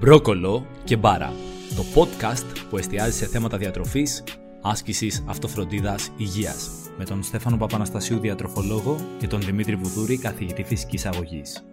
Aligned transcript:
Μπρόκολο 0.00 0.66
και 0.84 0.96
Μπάρα, 0.96 1.32
το 1.76 1.84
podcast 1.94 2.44
που 2.70 2.76
εστιάζει 2.76 3.12
σε 3.12 3.26
θέματα 3.26 3.56
διατροφής, 3.56 4.24
άσκησης, 4.62 5.24
αυτοφροντίδας, 5.26 6.10
υγείας. 6.16 6.70
Με 6.98 7.04
τον 7.04 7.22
Στέφανο 7.22 7.56
Παπαναστασίου 7.56 8.18
διατροφολόγο 8.18 8.96
και 9.18 9.26
τον 9.26 9.40
Δημήτρη 9.40 9.76
Βουδούρη 9.76 10.18
καθηγητή 10.18 10.62
φυσικής 10.62 11.06
αγωγής. 11.06 11.64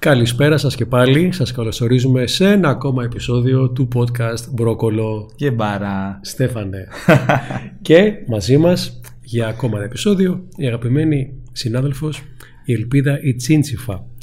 Καλησπέρα 0.00 0.56
σας 0.56 0.76
και 0.76 0.86
πάλι. 0.86 1.32
Σας 1.32 1.52
καλωσορίζουμε 1.52 2.26
σε 2.26 2.50
ένα 2.50 2.68
ακόμα 2.68 3.04
επεισόδιο 3.04 3.70
του 3.70 3.88
podcast 3.94 4.50
Μπρόκολο 4.52 5.30
και 5.36 5.50
Μπάρα. 5.50 6.20
Στέφανε. 6.22 6.88
και 7.86 8.12
μαζί 8.28 8.56
μας 8.56 9.00
για 9.22 9.46
ακόμα 9.46 9.76
ένα 9.76 9.84
επεισόδιο 9.86 10.48
η 10.56 10.66
αγαπημένη 10.66 11.42
συνάδελφος 11.52 12.22
η 12.64 12.72
Ελπίδα 12.72 13.20
η 13.22 13.34
Τσίντσιφα. 13.34 14.14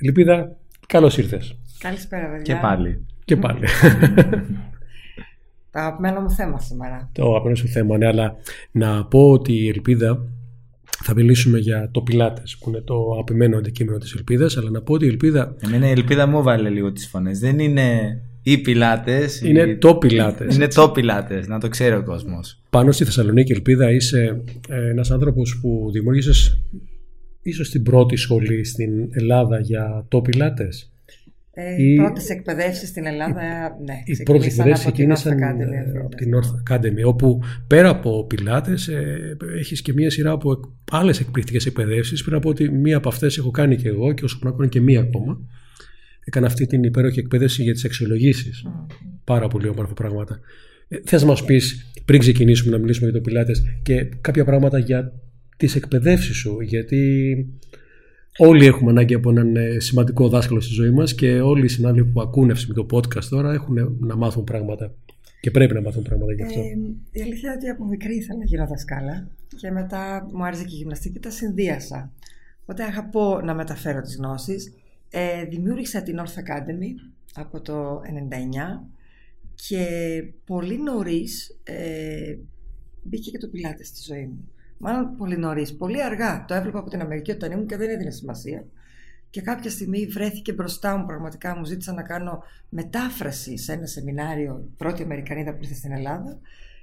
Ελπίδα, 0.00 0.56
καλώς 0.86 1.18
ήρθες. 1.18 1.56
Καλησπέρα, 1.78 2.26
παιδιά. 2.26 2.54
Και 2.54 2.60
πάλι. 2.60 3.06
Και 3.24 3.36
πάλι. 3.36 3.66
Το 5.70 5.78
αγαπημένο 5.78 6.20
μου 6.20 6.30
θέμα 6.30 6.58
σήμερα. 6.58 7.10
Το 7.12 7.28
αγαπημένο 7.28 7.56
σου 7.56 7.68
θέμα, 7.68 7.96
ναι, 7.96 8.06
αλλά 8.06 8.36
να 8.70 9.04
πω 9.04 9.30
ότι 9.30 9.52
η 9.52 9.68
Ελπίδα 9.68 10.26
θα 11.04 11.14
μιλήσουμε 11.14 11.58
για 11.58 11.88
το 11.90 12.00
Πιλάτες 12.00 12.58
που 12.60 12.68
είναι 12.68 12.80
το 12.80 13.10
αγαπημένο 13.12 13.56
αντικείμενο 13.56 13.98
της 13.98 14.12
Ελπίδας 14.14 14.56
αλλά 14.56 14.70
να 14.70 14.80
πω 14.80 14.92
ότι 14.92 15.04
η 15.04 15.08
Ελπίδα 15.08 15.56
Εμένα 15.64 15.88
η 15.88 15.90
Ελπίδα 15.90 16.26
μου 16.26 16.42
βάλε 16.42 16.68
λίγο 16.68 16.92
τις 16.92 17.08
φωνές 17.08 17.38
δεν 17.38 17.58
είναι 17.58 18.20
οι 18.42 18.58
Πιλάτες 18.58 19.40
είναι 19.40 19.60
οι... 19.60 19.76
το 19.76 19.94
Πιλάτες 19.94 20.56
είναι 20.56 20.68
το 20.68 20.88
Πιλάτες 20.88 21.46
να 21.46 21.60
το 21.60 21.68
ξέρει 21.68 21.94
ο 21.94 22.02
κόσμος 22.02 22.62
πάνω 22.70 22.92
στη 22.92 23.04
Θεσσαλονίκη 23.04 23.52
Ελπίδα 23.52 23.90
είσαι 23.90 24.42
ε, 24.68 24.88
ένας 24.88 25.10
άνθρωπος 25.10 25.58
που 25.60 25.88
δημιούργησες 25.92 26.60
ίσως 27.48 27.70
την 27.70 27.82
πρώτη 27.82 28.16
σχολή 28.16 28.64
στην 28.64 29.08
Ελλάδα 29.10 29.60
για 29.60 30.04
το 30.08 30.20
Πιλάτες; 30.20 30.92
Ε, 31.60 31.82
οι 31.82 31.96
πρώτες 31.96 32.28
εκπαιδεύσεις 32.28 32.88
στην 32.88 33.06
Ελλάδα, 33.06 33.42
ναι. 33.84 34.02
Οι 34.04 34.22
πρώτες 34.22 34.46
εκπαιδεύσεις 34.46 34.84
ξεκίνησαν 34.84 35.42
από 36.04 36.16
την 36.16 36.34
North 36.34 36.72
Academy, 36.72 37.04
όπου 37.04 37.40
πέρα 37.66 37.88
από 37.88 38.26
πιλάτες, 38.26 38.88
ε, 38.88 39.36
έχεις 39.58 39.82
και 39.82 39.92
μία 39.92 40.10
σειρά 40.10 40.30
από 40.30 40.60
άλλες 40.90 41.20
εκπληκτικές 41.20 41.66
εκπαιδεύσεις. 41.66 42.20
Πρέπει 42.20 42.36
να 42.36 42.40
πω 42.40 42.48
ότι 42.48 42.70
μία 42.70 42.96
από 42.96 43.08
αυτές 43.08 43.38
έχω 43.38 43.50
κάνει 43.50 43.76
και 43.76 43.88
εγώ 43.88 44.12
και 44.12 44.24
όσο 44.24 44.38
να 44.42 44.50
κάνω 44.50 44.66
και 44.66 44.80
μία 44.80 45.00
ακόμα. 45.00 45.40
Έκανα 46.24 46.46
αυτή 46.46 46.66
την 46.66 46.82
υπέροχη 46.82 47.18
εκπαίδευση 47.18 47.62
για 47.62 47.72
τις 47.72 47.84
αξιολογήσεις. 47.84 48.64
Mm. 48.66 48.86
Πάρα 49.24 49.48
πολύ 49.48 49.68
όμορφα 49.68 49.92
πράγματα. 49.92 50.40
Ε, 50.88 50.96
Θες 51.04 51.22
να 51.22 51.28
μας 51.28 51.44
πεις, 51.44 51.90
πριν 52.04 52.20
ξεκινήσουμε 52.20 52.70
να 52.70 52.78
μιλήσουμε 52.78 53.10
για 53.10 53.20
το 53.20 53.24
πιλάτες, 53.24 53.62
και 53.82 54.08
κάποια 54.20 54.44
πράγματα 54.44 54.78
για 54.78 55.12
τις 55.58 55.74
εκπαιδεύσεις 55.74 56.36
σου, 56.36 56.60
γιατί 56.60 57.46
Όλοι 58.40 58.66
έχουμε 58.66 58.90
ανάγκη 58.90 59.14
από 59.14 59.30
έναν 59.30 59.56
ε, 59.56 59.80
σημαντικό 59.80 60.28
δάσκαλο 60.28 60.60
στη 60.60 60.72
ζωή 60.72 60.90
μας 60.90 61.14
και 61.14 61.40
όλοι 61.40 61.64
οι 61.64 61.68
συνάδελφοι 61.68 62.10
που 62.10 62.20
ακούνε 62.20 62.54
με 62.68 62.74
το 62.74 62.86
podcast 62.92 63.24
τώρα 63.24 63.52
έχουν 63.52 63.96
να 64.00 64.16
μάθουν 64.16 64.44
πράγματα. 64.44 64.94
Και 65.40 65.50
πρέπει 65.50 65.74
να 65.74 65.80
μάθουν 65.80 66.02
πράγματα 66.02 66.32
γι' 66.32 66.42
αυτό. 66.42 66.60
Ε, 66.60 66.64
η 67.10 67.22
αλήθεια 67.22 67.48
είναι 67.48 67.58
ότι 67.58 67.68
από 67.68 67.84
μικρή 67.84 68.16
ήθελα 68.16 68.38
να 68.38 68.44
γίνω 68.44 68.66
δασκάλα 68.66 69.28
και 69.56 69.70
μετά 69.70 70.28
μου 70.32 70.44
άρεσε 70.44 70.64
και 70.64 70.74
η 70.74 70.76
γυμναστική 70.76 71.14
και 71.14 71.20
τα 71.20 71.30
συνδύασα. 71.30 72.12
Οπότε 72.62 72.82
αγαπώ 72.82 73.40
να 73.44 73.54
μεταφέρω 73.54 74.00
τις 74.00 74.16
γνώσεις. 74.16 74.72
Ε, 75.10 75.44
δημιούργησα 75.44 76.02
την 76.02 76.16
North 76.18 76.38
Academy 76.42 77.12
από 77.34 77.60
το 77.60 78.00
1999 78.80 78.86
και 79.54 79.86
πολύ 80.44 80.82
νωρίς 80.82 81.60
ε, 81.64 82.36
μπήκε 83.02 83.30
και 83.30 83.38
το 83.38 83.48
πιλάτες 83.48 83.86
στη 83.86 84.12
ζωή 84.12 84.26
μου. 84.26 84.48
Μάλλον 84.78 85.16
πολύ 85.16 85.36
νωρίς, 85.36 85.76
πολύ 85.76 86.02
αργά. 86.02 86.44
Το 86.44 86.54
έβλεπα 86.54 86.78
από 86.78 86.90
την 86.90 87.00
Αμερική 87.00 87.30
όταν 87.30 87.52
ήμουν 87.52 87.66
και 87.66 87.76
δεν 87.76 87.90
έδινε 87.90 88.10
σημασία. 88.10 88.64
Και 89.30 89.40
κάποια 89.40 89.70
στιγμή 89.70 90.06
βρέθηκε 90.06 90.52
μπροστά 90.52 90.96
μου, 90.96 91.06
πραγματικά 91.06 91.56
μου 91.56 91.64
ζήτησαν 91.64 91.94
να 91.94 92.02
κάνω 92.02 92.42
μετάφραση 92.68 93.58
σε 93.58 93.72
ένα 93.72 93.86
σεμινάριο, 93.86 94.68
πρώτη 94.76 95.02
Αμερικανίδα 95.02 95.52
που 95.52 95.58
ήρθε 95.62 95.74
στην 95.74 95.92
Ελλάδα. 95.92 96.38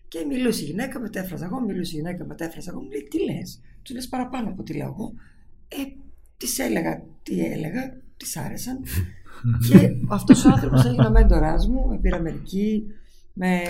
Και 0.07 0.25
μιλούσε 0.27 0.63
η 0.63 0.65
γυναίκα, 0.65 0.99
μετέφραζα 0.99 1.45
εγώ, 1.45 1.59
μιλούσε 1.59 1.95
η 1.95 1.99
γυναίκα, 1.99 2.25
μετέφραζα 2.25 2.71
εγώ. 2.71 2.81
Μου 2.81 2.89
λέει, 2.89 3.07
τι 3.09 3.23
λες, 3.23 3.61
του 3.81 3.93
λες 3.93 4.07
παραπάνω 4.07 4.49
από 4.49 4.63
τι 4.63 4.73
λέω 4.73 4.87
εγώ. 4.87 5.13
Ε, 5.67 5.75
της 6.37 6.59
έλεγα 6.59 7.03
τι 7.23 7.45
έλεγα, 7.45 8.01
της 8.17 8.37
άρεσαν. 8.37 8.79
και 9.69 9.91
αυτός 10.09 10.45
ο 10.45 10.49
άνθρωπος 10.49 10.85
έγινε 10.85 11.05
ο 11.05 11.11
μέντορά 11.11 11.55
μου, 11.69 11.87
με 11.87 11.97
πήρε 11.97 12.15
Αμερική, 12.15 12.83
με... 13.37 13.61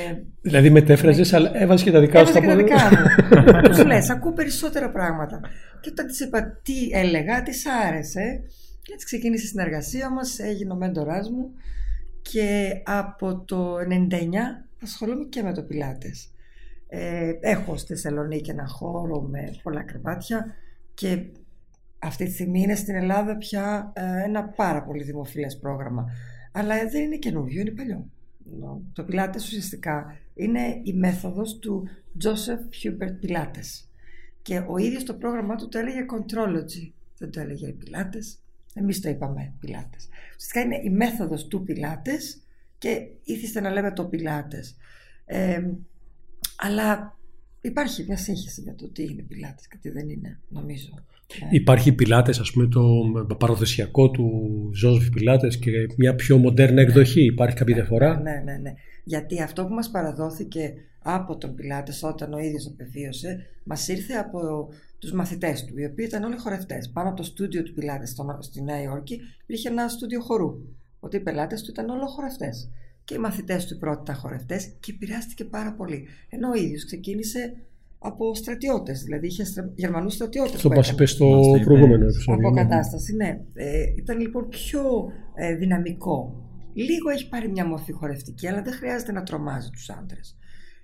Δηλαδή 0.42 0.70
μετέφραζες, 0.70 1.34
αλλά 1.34 1.52
έβαζε 1.54 1.84
και 1.84 1.92
τα 1.92 2.00
δικά 2.00 2.26
σου 2.26 2.34
τα 2.34 2.56
δικά 2.56 2.76
μου. 2.76 3.72
Του 3.76 3.86
λες, 3.86 4.10
ακούω 4.10 4.34
περισσότερα 4.34 4.92
πράγματα. 4.92 5.40
Και 5.82 5.90
όταν 5.92 6.08
της 6.08 6.20
είπα 6.20 6.60
τι 6.64 6.90
έλεγα, 6.92 7.44
της 7.44 7.66
άρεσε. 7.88 8.42
Και 8.82 8.94
έτσι 8.94 9.06
ξεκίνησε 9.06 9.44
η 9.44 9.48
συνεργασία 9.48 10.10
μας, 10.10 10.40
έγινε 10.40 10.74
ο 10.74 10.76
μέντοράς 10.76 11.30
μου. 11.30 11.52
Και 12.22 12.72
από 12.86 13.44
το 13.46 13.76
99 13.76 13.82
ασχολούμαι 14.84 15.26
και 15.30 15.42
με 15.42 15.54
το 15.54 15.64
Πιλάτες. 15.64 16.32
Ε, 16.88 17.32
έχω 17.40 17.78
στη 17.78 17.94
Θεσσαλονίκη 17.94 18.50
ένα 18.50 18.68
χώρο 18.68 19.22
με 19.22 19.56
πολλά 19.64 19.84
κρεβάτια 19.84 20.46
και 20.94 21.26
αυτή 22.00 22.26
τη 22.26 22.32
στιγμή 22.32 22.62
είναι 22.62 22.76
στην 22.76 22.96
Ελλάδα 22.96 23.38
πια 23.38 23.92
ε, 23.96 24.24
ένα 24.24 24.44
πάρα 24.44 24.84
πολύ 24.84 25.04
δημοφιλές 25.04 25.58
πρόγραμμα. 25.58 26.06
Αλλά 26.52 26.76
δεν 26.88 27.02
είναι 27.02 27.16
καινούριο, 27.16 27.62
είναι 27.62 27.72
παλιό. 27.72 28.10
Το 28.94 29.04
Πιλάτες 29.04 29.46
ουσιαστικά 29.46 30.18
είναι 30.34 30.82
η 30.84 30.94
μέθοδος 30.94 31.60
του 31.60 31.88
Joseph 32.24 32.84
Hubert 32.84 33.26
Pilates. 33.26 33.86
Και 34.42 34.64
ο 34.68 34.78
ίδιος 34.78 35.04
το 35.04 35.14
πρόγραμμά 35.14 35.56
του 35.56 35.68
το 35.68 35.78
έλεγε 35.78 36.06
Contrology. 36.12 36.92
Δεν 37.18 37.32
το 37.32 37.40
έλεγε 37.40 37.72
Πιλάτες. 37.72 38.40
Εμείς 38.74 39.02
το 39.02 39.10
είπαμε 39.10 39.54
Πιλάτες. 39.60 40.10
Ουσιαστικά 40.36 40.62
είναι 40.62 40.82
η 40.84 40.90
μέθοδος 40.90 41.48
του 41.48 41.64
Πιλάτες 41.64 42.42
και 42.78 43.08
ήθιστε 43.24 43.60
να 43.60 43.70
λέμε 43.70 43.94
το 43.94 44.06
Πιλάτες. 44.06 44.76
Ε, 45.26 45.72
αλλά 46.56 47.18
υπάρχει 47.62 48.04
μια 48.04 48.18
σύγχυση 48.18 48.62
για 48.62 48.76
το 48.76 48.90
τι 48.90 49.04
είναι 49.04 49.22
Πιλάτες 49.22 49.68
και 49.68 49.78
τι 49.78 49.90
δεν 49.90 50.10
είναι, 50.10 50.40
νομίζω. 50.50 51.04
Υπάρχει 51.52 51.94
πιλάτες, 51.94 52.40
ας 52.40 52.52
πούμε, 52.52 52.68
το 53.28 53.36
παραδοσιακό 53.36 54.12
του 54.12 54.32
Ζώσβι 54.74 55.10
Πιλάτες 55.10 55.58
και 55.58 55.72
μια 55.98 56.16
πιο 56.16 56.38
μοντέρνα 56.38 56.82
εκδοχή. 56.82 57.24
Υπάρχει 57.26 57.56
κάποια 57.56 57.76
διαφορά; 57.76 58.20
Ναι, 58.22 58.42
ναι, 58.44 58.58
ναι. 58.58 58.74
Γιατί 59.04 59.42
αυτό 59.42 59.66
που 59.66 59.74
μας 59.74 59.92
παραδόθηκε 59.92 60.74
από 61.00 61.38
τον 61.38 61.56
Πιλάτες 61.56 62.04
όταν 62.04 62.34
ο 62.34 62.38
ίδιος 62.38 62.68
απεβίωσε, 62.68 63.46
μας 63.64 63.88
ήρθε 63.88 64.14
από 64.14 64.70
τους 65.00 65.12
μαθητές 65.12 65.66
του, 65.66 65.80
οι 65.80 65.86
οποίοι 65.86 66.06
ήταν 66.08 66.24
όλοι 66.24 66.38
χορευτές. 66.38 66.90
Πάνω 66.94 67.08
από 67.08 67.18
το 67.18 67.24
στούντιο 67.24 67.64
του 67.64 67.74
Πιλάτες 67.74 68.16
στη 68.40 68.62
Νέα 68.62 68.82
Υόρκη 68.82 69.22
υπήρχε 69.44 69.70
ένα 69.70 69.88
στούντιο 69.88 70.22
χορού. 70.22 70.52
Ότι 71.00 71.16
οι 71.16 71.20
πελάτες 71.20 71.62
του 71.62 71.70
ήταν 71.72 71.90
όλο 71.90 72.06
χορευτές. 72.06 72.70
Και 73.04 73.14
οι 73.14 73.18
μαθητές 73.18 73.66
του 73.66 73.78
πρώτα 73.78 74.14
χορευτές 74.14 74.74
και 74.80 74.92
επηρεάστηκε 74.92 75.46
πάρα 75.46 75.74
πολύ. 75.74 76.08
Ενώ 76.30 76.50
ο 76.50 76.54
ίδιος 76.54 76.86
ξεκίνησε 76.86 77.54
από 78.00 78.36
στρατιώτες. 78.36 79.04
Δηλαδή 79.04 79.28
είχε 79.28 79.44
Γερμανούς 79.76 80.14
στρατιώτες. 80.14 80.56
Αυτό 80.56 80.70
που 80.70 80.76
μα 80.76 80.84
είπες 80.92 81.12
στο 81.12 81.42
προηγούμενο 81.64 82.06
επεισόδιο. 82.06 82.48
Από 82.48 82.56
κατάσταση, 82.56 83.16
ναι. 83.16 83.42
Ε, 83.54 83.84
ήταν 83.98 84.20
λοιπόν 84.20 84.50
πιο 84.50 85.12
ε, 85.34 85.56
δυναμικό. 85.56 86.40
Λίγο 86.74 87.10
έχει 87.10 87.30
πάρει 87.30 87.50
μια 87.50 87.66
μορφή 87.66 87.92
χορευτική, 87.92 88.48
αλλά 88.48 88.62
δεν 88.62 88.74
χρειάζεται 88.74 89.12
να 89.12 89.24
τρομάζει 89.24 89.70
τους 89.70 89.90
άντρες. 89.90 90.38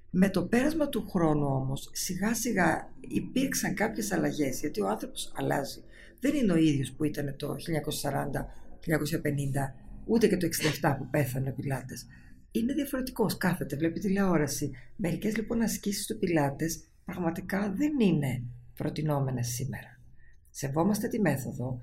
Με 0.10 0.30
το 0.30 0.44
πέρασμα 0.44 0.90
του 0.90 1.10
χρόνου 1.10 1.46
όμως, 1.46 1.90
σιγά 1.92 2.34
σιγά 2.34 2.90
υπήρξαν 3.00 3.74
κάποιες 3.74 4.12
αλλαγές, 4.12 4.60
γιατί 4.60 4.82
ο 4.82 4.88
άνθρωπος 4.88 5.32
αλλάζει. 5.36 5.84
Δεν 6.20 6.36
είναι 6.36 6.54
ο 6.54 6.56
ίδιος 6.56 6.92
που 6.92 7.04
ήταν 7.04 7.36
το 7.38 7.56
1940, 7.56 8.48
1950, 8.80 9.76
ούτε 10.06 10.28
και 10.28 10.38
το 10.38 10.48
67 10.82 10.96
που 10.98 11.08
πέθανε 11.10 11.50
ο 11.50 11.54
Πιλάτες. 11.54 12.08
Είναι 12.52 12.74
διαφορετικός. 12.74 13.38
Κάθεται, 13.38 13.76
βλέπει 13.76 14.00
τηλεόραση. 14.00 14.72
Μερικές 14.96 15.36
λοιπόν 15.36 15.62
ασκήσεις 15.62 16.06
του 16.06 16.18
Πιλάτες 16.18 16.84
πραγματικά 17.14 17.74
δεν 17.76 18.00
είναι 18.00 18.44
προτινόμενες 18.76 19.48
σήμερα. 19.48 20.00
Σεβόμαστε 20.50 21.08
τη 21.08 21.20
μέθοδο, 21.20 21.80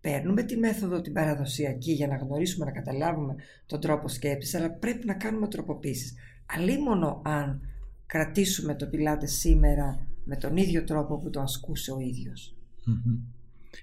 παίρνουμε 0.00 0.42
τη 0.42 0.56
μέθοδο 0.56 1.00
την 1.00 1.12
παραδοσιακή 1.12 1.92
για 1.92 2.06
να 2.06 2.16
γνωρίσουμε, 2.16 2.64
να 2.64 2.70
καταλάβουμε 2.70 3.34
τον 3.66 3.80
τρόπο 3.80 4.08
σκέψης, 4.08 4.54
αλλά 4.54 4.70
πρέπει 4.70 5.06
να 5.06 5.14
κάνουμε 5.14 5.48
τροποποίησεις. 5.48 6.14
Αλίμονο 6.46 7.22
αν 7.24 7.60
κρατήσουμε 8.06 8.74
το 8.74 8.86
πιλάτε 8.86 9.26
σήμερα 9.26 10.06
με 10.24 10.36
τον 10.36 10.56
ίδιο 10.56 10.84
τρόπο 10.84 11.18
που 11.18 11.30
το 11.30 11.40
ασκούσε 11.40 11.92
ο 11.92 11.98
ιδιος 11.98 12.56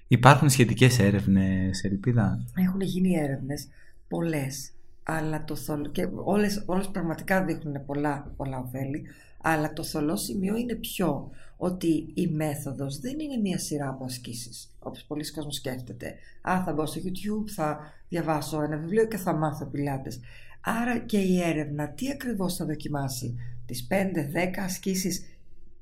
Υπάρχουν 0.08 0.48
σχετικές 0.48 0.98
έρευνες, 0.98 1.84
Ελπίδα; 1.84 2.44
Έχουν 2.54 2.80
γίνει 2.80 3.14
έρευνες, 3.14 3.68
πολλές, 4.08 4.72
αλλά 5.02 5.44
το 5.44 5.56
θολ... 5.56 5.90
και 5.90 6.08
όλες, 6.14 6.62
όλες 6.66 6.88
πραγματικά 6.88 7.44
δείχνουν 7.44 7.84
πολλά, 7.86 8.32
πολλά 8.36 8.58
ωφέλη, 8.58 9.06
αλλά 9.42 9.72
το 9.72 9.82
θολό 9.82 10.16
σημείο 10.16 10.56
είναι 10.56 10.74
πιο 10.74 11.30
ότι 11.56 12.12
η 12.14 12.26
μέθοδος 12.26 12.98
δεν 12.98 13.18
είναι 13.20 13.36
μία 13.36 13.58
σειρά 13.58 13.88
από 13.88 14.04
ασκήσεις, 14.04 14.76
όπως 14.78 15.04
πολλοί 15.04 15.30
κόσμοι 15.30 15.52
σκέφτεται. 15.52 16.14
Α, 16.48 16.62
θα 16.64 16.72
μπω 16.72 16.86
στο 16.86 17.00
YouTube, 17.04 17.50
θα 17.50 17.78
διαβάσω 18.08 18.62
ένα 18.62 18.76
βιβλίο 18.76 19.06
και 19.06 19.16
θα 19.16 19.32
μάθω 19.32 19.66
πιλάτες. 19.66 20.20
Άρα 20.60 20.98
και 20.98 21.18
η 21.18 21.40
έρευνα 21.42 21.88
τι 21.88 22.10
ακριβώς 22.10 22.56
θα 22.56 22.64
δοκιμάσει, 22.64 23.34
τις 23.66 23.86
5-10 23.86 24.62
ασκήσεις, 24.64 25.22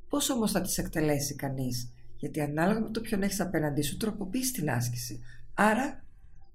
πώς 0.09 0.31
όμως 0.31 0.51
θα 0.51 0.61
τις 0.61 0.79
εκτελέσει 0.79 1.35
κανείς; 1.35 1.93
Γιατί 2.17 2.41
ανάλογα 2.41 2.81
με 2.81 2.91
το 2.91 3.01
ποιον 3.01 3.23
έχεις 3.23 3.41
απέναντί 3.41 3.83
σου 3.83 3.97
τροποποιείς 3.97 4.53
την 4.53 4.71
άσκηση. 4.71 5.21
Άρα 5.55 6.04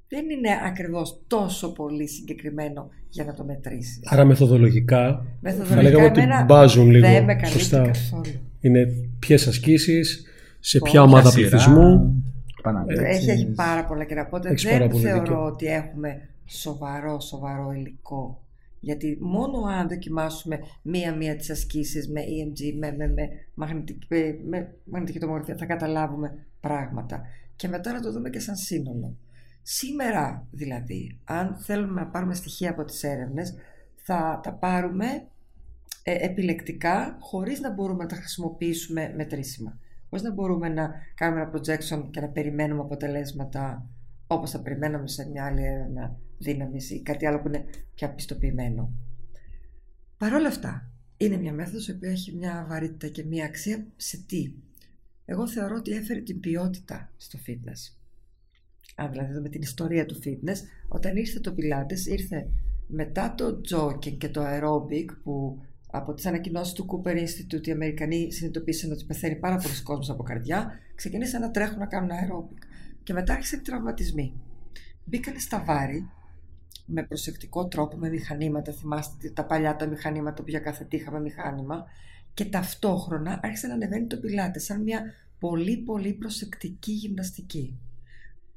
δεν 0.09 0.29
είναι 0.29 0.49
ακριβώς 0.65 1.21
τόσο 1.27 1.71
πολύ 1.71 2.07
συγκεκριμένο 2.07 2.89
για 3.09 3.25
να 3.25 3.33
το 3.33 3.43
μετρήσεις. 3.43 3.99
Άρα 4.05 4.25
μεθοδολογικά, 4.25 5.25
μεθοδολογικά 5.39 5.75
θα 5.75 5.81
λέγαμε 5.81 6.05
ότι 6.05 6.43
μπάζουν 6.45 6.89
λίγο. 6.89 7.07
Δεν 7.07 7.23
με 7.23 7.39
σωστά. 7.45 7.81
Καθόλου. 7.81 8.23
Είναι 8.59 8.87
ποιες 9.19 9.47
ασκήσεις, 9.47 10.23
σε 10.59 10.79
ποια 10.79 11.01
ομάδα 11.01 11.31
πληθυσμού. 11.31 12.23
Έχει, 12.87 13.29
έχει 13.29 13.45
πάρα 13.45 13.85
πολλά 13.85 14.03
και 14.03 14.19
οπότε 14.19 14.53
δεν 14.53 14.91
θεωρώ 14.91 15.45
ότι 15.45 15.65
έχουμε 15.65 16.29
σοβαρό, 16.45 17.19
σοβαρό 17.19 17.71
υλικό. 17.71 18.43
Γιατί 18.79 19.17
μόνο 19.21 19.61
αν 19.79 19.87
δοκιμάσουμε 19.87 20.59
μία-μία 20.81 21.35
τις 21.35 21.49
ασκήσεις 21.49 22.09
με 22.09 22.21
EMG, 22.21 22.77
με, 22.79 22.95
με, 22.97 23.07
με, 23.07 23.29
μαγνητική, 23.53 24.07
με 24.49 24.73
μαγνητική 24.83 25.19
τομογραφία 25.19 25.55
θα 25.55 25.65
καταλάβουμε 25.65 26.33
πράγματα. 26.59 27.21
Και 27.55 27.67
μετά 27.67 27.93
να 27.93 28.01
το 28.01 28.11
δούμε 28.11 28.29
και 28.29 28.39
σαν 28.39 28.55
σύνολο. 28.55 29.15
Σήμερα 29.71 30.47
δηλαδή, 30.51 31.19
αν 31.23 31.57
θέλουμε 31.57 32.01
να 32.01 32.07
πάρουμε 32.07 32.33
στοιχεία 32.33 32.69
από 32.69 32.85
τις 32.85 33.03
έρευνες, 33.03 33.55
θα 33.95 34.39
τα 34.43 34.53
πάρουμε 34.53 35.27
ε, 36.03 36.25
επιλεκτικά 36.25 37.17
χωρίς 37.19 37.59
να 37.59 37.73
μπορούμε 37.73 38.03
να 38.03 38.09
τα 38.09 38.15
χρησιμοποιήσουμε 38.15 39.13
μετρήσιμα. 39.15 39.79
Χωρίς 40.09 40.25
να 40.25 40.33
μπορούμε 40.33 40.69
να 40.69 40.91
κάνουμε 41.15 41.41
ένα 41.41 41.51
projection 41.51 42.09
και 42.11 42.19
να 42.19 42.27
περιμένουμε 42.27 42.81
αποτελέσματα 42.81 43.89
όπως 44.27 44.51
θα 44.51 44.61
περιμέναμε 44.61 45.07
σε 45.07 45.29
μια 45.29 45.45
άλλη 45.45 45.65
έρευνα 45.65 46.19
δύναμης 46.37 46.89
ή 46.89 47.01
κάτι 47.01 47.25
άλλο 47.25 47.41
που 47.41 47.47
είναι 47.47 47.65
πιο 47.93 48.13
πιστοποιημένο. 48.13 48.91
Παρ' 50.17 50.33
όλα 50.33 50.47
αυτά, 50.47 50.91
είναι 51.17 51.37
μια 51.37 51.53
μέθοδος 51.53 51.87
η 51.87 51.91
οποία 51.91 52.09
έχει 52.09 52.35
μια 52.35 52.65
βαρύτητα 52.69 53.07
και 53.07 53.23
μια 53.23 53.45
αξία 53.45 53.85
σε 53.95 54.23
τι; 54.27 54.53
Εγώ 55.25 55.47
θεωρώ 55.47 55.75
ότι 55.75 55.91
έφερε 55.91 56.19
την 56.19 56.39
ποιότητα 56.39 57.11
στο 57.17 57.39
fitness 57.47 57.98
αν 58.99 59.11
δηλαδή 59.11 59.33
δούμε 59.33 59.49
την 59.49 59.61
ιστορία 59.61 60.05
του 60.05 60.19
fitness, 60.23 60.57
όταν 60.87 61.15
ήρθε 61.15 61.39
το 61.39 61.55
Pilates, 61.57 62.07
ήρθε 62.07 62.47
μετά 62.87 63.33
το 63.37 63.61
jogging 63.71 64.17
και 64.17 64.29
το 64.29 64.41
aerobic 64.45 65.05
που 65.23 65.61
από 65.91 66.13
τις 66.13 66.25
ανακοινώσεις 66.25 66.73
του 66.73 66.85
Cooper 66.85 67.15
Institute 67.15 67.67
οι 67.67 67.71
Αμερικανοί 67.71 68.31
συνειδητοποίησαν 68.31 68.91
ότι 68.91 69.05
πεθαίνει 69.05 69.35
πάρα 69.35 69.55
πολλοί 69.55 69.81
κόσμος 69.83 70.09
από 70.09 70.23
καρδιά, 70.23 70.71
ξεκινήσαν 70.95 71.41
να 71.41 71.51
τρέχουν 71.51 71.77
να 71.77 71.85
κάνουν 71.85 72.09
aerobic. 72.09 72.63
Και 73.03 73.13
μετά 73.13 73.33
άρχισαν 73.33 73.59
οι 73.59 73.61
τραυματισμοί. 73.61 74.33
Μπήκαν 75.03 75.39
στα 75.39 75.63
βάρη 75.63 76.09
με 76.85 77.03
προσεκτικό 77.03 77.67
τρόπο, 77.67 77.97
με 77.97 78.09
μηχανήματα. 78.09 78.71
Θυμάστε 78.71 79.29
τα 79.29 79.45
παλιά 79.45 79.75
τα 79.75 79.87
μηχανήματα 79.87 80.43
που 80.43 80.49
για 80.49 80.59
κάθε 80.59 80.83
τι 80.83 80.97
είχαμε 80.97 81.19
μηχάνημα. 81.19 81.85
Και 82.33 82.45
ταυτόχρονα 82.45 83.39
άρχισε 83.43 83.67
να 83.67 83.73
ανεβαίνει 83.73 84.07
το 84.07 84.17
πιλάτες 84.17 84.63
σαν 84.63 84.81
μια 84.81 85.01
πολύ 85.39 85.77
πολύ 85.77 86.13
προσεκτική 86.13 86.91
γυμναστική. 86.91 87.79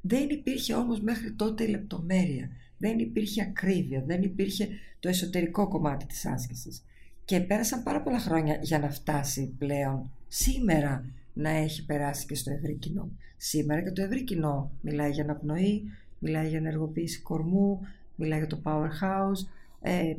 Δεν 0.04 0.28
υπήρχε 0.28 0.74
όμως 0.74 1.00
μέχρι 1.00 1.32
τότε 1.32 1.64
η 1.64 1.68
λεπτομέρεια, 1.68 2.50
δεν 2.78 2.98
υπήρχε 2.98 3.42
ακρίβεια, 3.42 4.02
δεν 4.06 4.22
υπήρχε 4.22 4.68
το 5.00 5.08
εσωτερικό 5.08 5.68
κομμάτι 5.68 6.06
της 6.06 6.26
άσκησης. 6.26 6.84
Και 7.24 7.40
πέρασαν 7.40 7.82
πάρα 7.82 8.02
πολλά 8.02 8.18
χρόνια 8.18 8.58
για 8.62 8.78
να 8.78 8.90
φτάσει 8.90 9.54
πλέον 9.58 10.10
σήμερα 10.28 11.04
να 11.32 11.50
έχει 11.50 11.84
περάσει 11.84 12.26
και 12.26 12.34
στο 12.34 12.50
ευρύ 12.50 12.74
κοινό. 12.74 13.10
Σήμερα 13.36 13.82
και 13.82 13.90
το 13.90 14.02
ευρύ 14.02 14.24
κοινό 14.24 14.70
μιλάει 14.80 15.10
για 15.10 15.22
αναπνοή, 15.22 15.82
μιλάει 16.18 16.48
για 16.48 16.58
ενεργοποίηση 16.58 17.20
κορμού, 17.20 17.80
μιλάει 18.14 18.38
για 18.38 18.46
το 18.46 18.60
powerhouse. 18.64 19.46
Ε, 19.80 20.14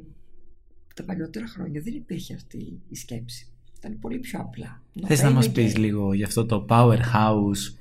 τα 0.96 1.04
παλιότερα 1.04 1.48
χρόνια 1.48 1.82
δεν 1.82 1.94
υπήρχε 1.94 2.34
αυτή 2.34 2.82
η 2.90 2.96
σκέψη. 2.96 3.48
Ήταν 3.78 4.00
πολύ 4.00 4.20
πιο 4.20 4.40
απλά. 4.40 4.82
Θες 5.06 5.22
να 5.22 5.32
μας 5.32 5.52
πεις 5.52 5.78
λίγο 5.78 6.14
για 6.14 6.26
αυτό 6.26 6.46
το 6.46 6.66
powerhouse 6.70 7.76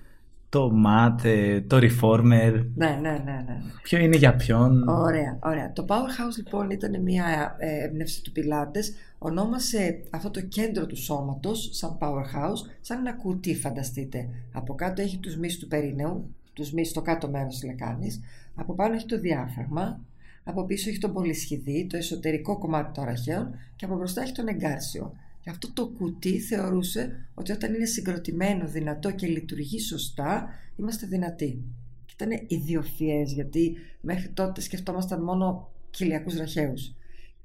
το 0.52 0.70
ΜΑΤ, 0.70 1.20
το 1.66 1.76
Reformer. 1.76 2.66
Ναι, 2.74 2.98
ναι, 3.00 3.10
ναι, 3.10 3.44
ναι. 3.46 3.60
Ποιο 3.82 3.98
είναι 3.98 4.16
για 4.16 4.36
ποιον; 4.36 4.88
Ωραία, 4.88 5.38
ωραία. 5.42 5.72
Το 5.72 5.84
Powerhouse 5.88 6.36
λοιπόν 6.36 6.70
ήταν 6.70 7.02
μια 7.02 7.56
ε, 7.58 7.84
έμπνευση 7.84 8.22
του 8.22 8.32
Πιλάτες. 8.32 8.92
Ονόμασε 9.18 10.00
αυτό 10.10 10.30
το 10.30 10.40
κέντρο 10.40 10.86
του 10.86 10.96
σώματος 10.96 11.68
σαν 11.72 11.98
Powerhouse, 12.00 12.70
σαν 12.80 12.98
ένα 12.98 13.12
κουτί 13.12 13.56
φανταστείτε. 13.56 14.28
Από 14.52 14.74
κάτω 14.74 15.02
έχει 15.02 15.18
τους 15.18 15.36
μυς 15.36 15.58
του 15.58 15.68
περίνεου, 15.68 16.34
τους 16.52 16.72
μυς 16.72 16.88
στο 16.88 17.02
κάτω 17.02 17.30
μέρος 17.30 17.54
της 17.54 17.64
λεκάνης. 17.64 18.20
Από 18.54 18.74
πάνω 18.74 18.94
έχει 18.94 19.06
το 19.06 19.20
διάφραγμα, 19.20 20.00
από 20.44 20.64
πίσω 20.64 20.88
έχει 20.88 20.98
τον 20.98 21.12
πολυσχηδή, 21.12 21.86
το 21.86 21.96
εσωτερικό 21.96 22.58
κομμάτι 22.58 22.92
των 22.92 23.04
ραχαίων 23.04 23.54
και 23.76 23.84
από 23.84 23.96
μπροστά 23.96 24.22
έχει 24.22 24.32
τον 24.32 24.48
εγκάρσιο. 24.48 25.12
Και 25.42 25.50
αυτό 25.50 25.72
το 25.72 25.86
κουτί 25.86 26.40
θεωρούσε 26.40 27.28
ότι 27.34 27.52
όταν 27.52 27.74
είναι 27.74 27.84
συγκροτημένο, 27.84 28.68
δυνατό 28.68 29.10
και 29.10 29.26
λειτουργεί 29.26 29.80
σωστά, 29.80 30.48
είμαστε 30.76 31.06
δυνατοί. 31.06 31.64
Και 32.06 32.14
ήταν 32.24 32.44
ιδιοφιές, 32.46 33.32
γιατί 33.32 33.76
μέχρι 34.00 34.28
τότε 34.28 34.60
σκεφτόμασταν 34.60 35.22
μόνο 35.22 35.72
κοιλιακούς 35.90 36.36
ραχαίους. 36.36 36.94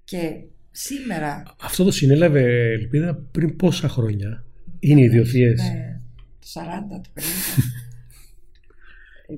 Και 0.03 0.43
σήμερα... 0.71 1.43
Αυτό 1.61 1.83
το 1.83 1.91
συνέλαβε, 1.91 2.71
Ελπίδα, 2.71 3.15
πριν 3.31 3.55
πόσα 3.55 3.89
χρόνια. 3.89 4.45
Είναι 4.79 5.01
ιδιοφιές. 5.01 5.61
Ναι, 5.61 5.99
το 6.39 6.47
40, 6.97 7.01
το 7.03 7.09
50. 7.15 7.21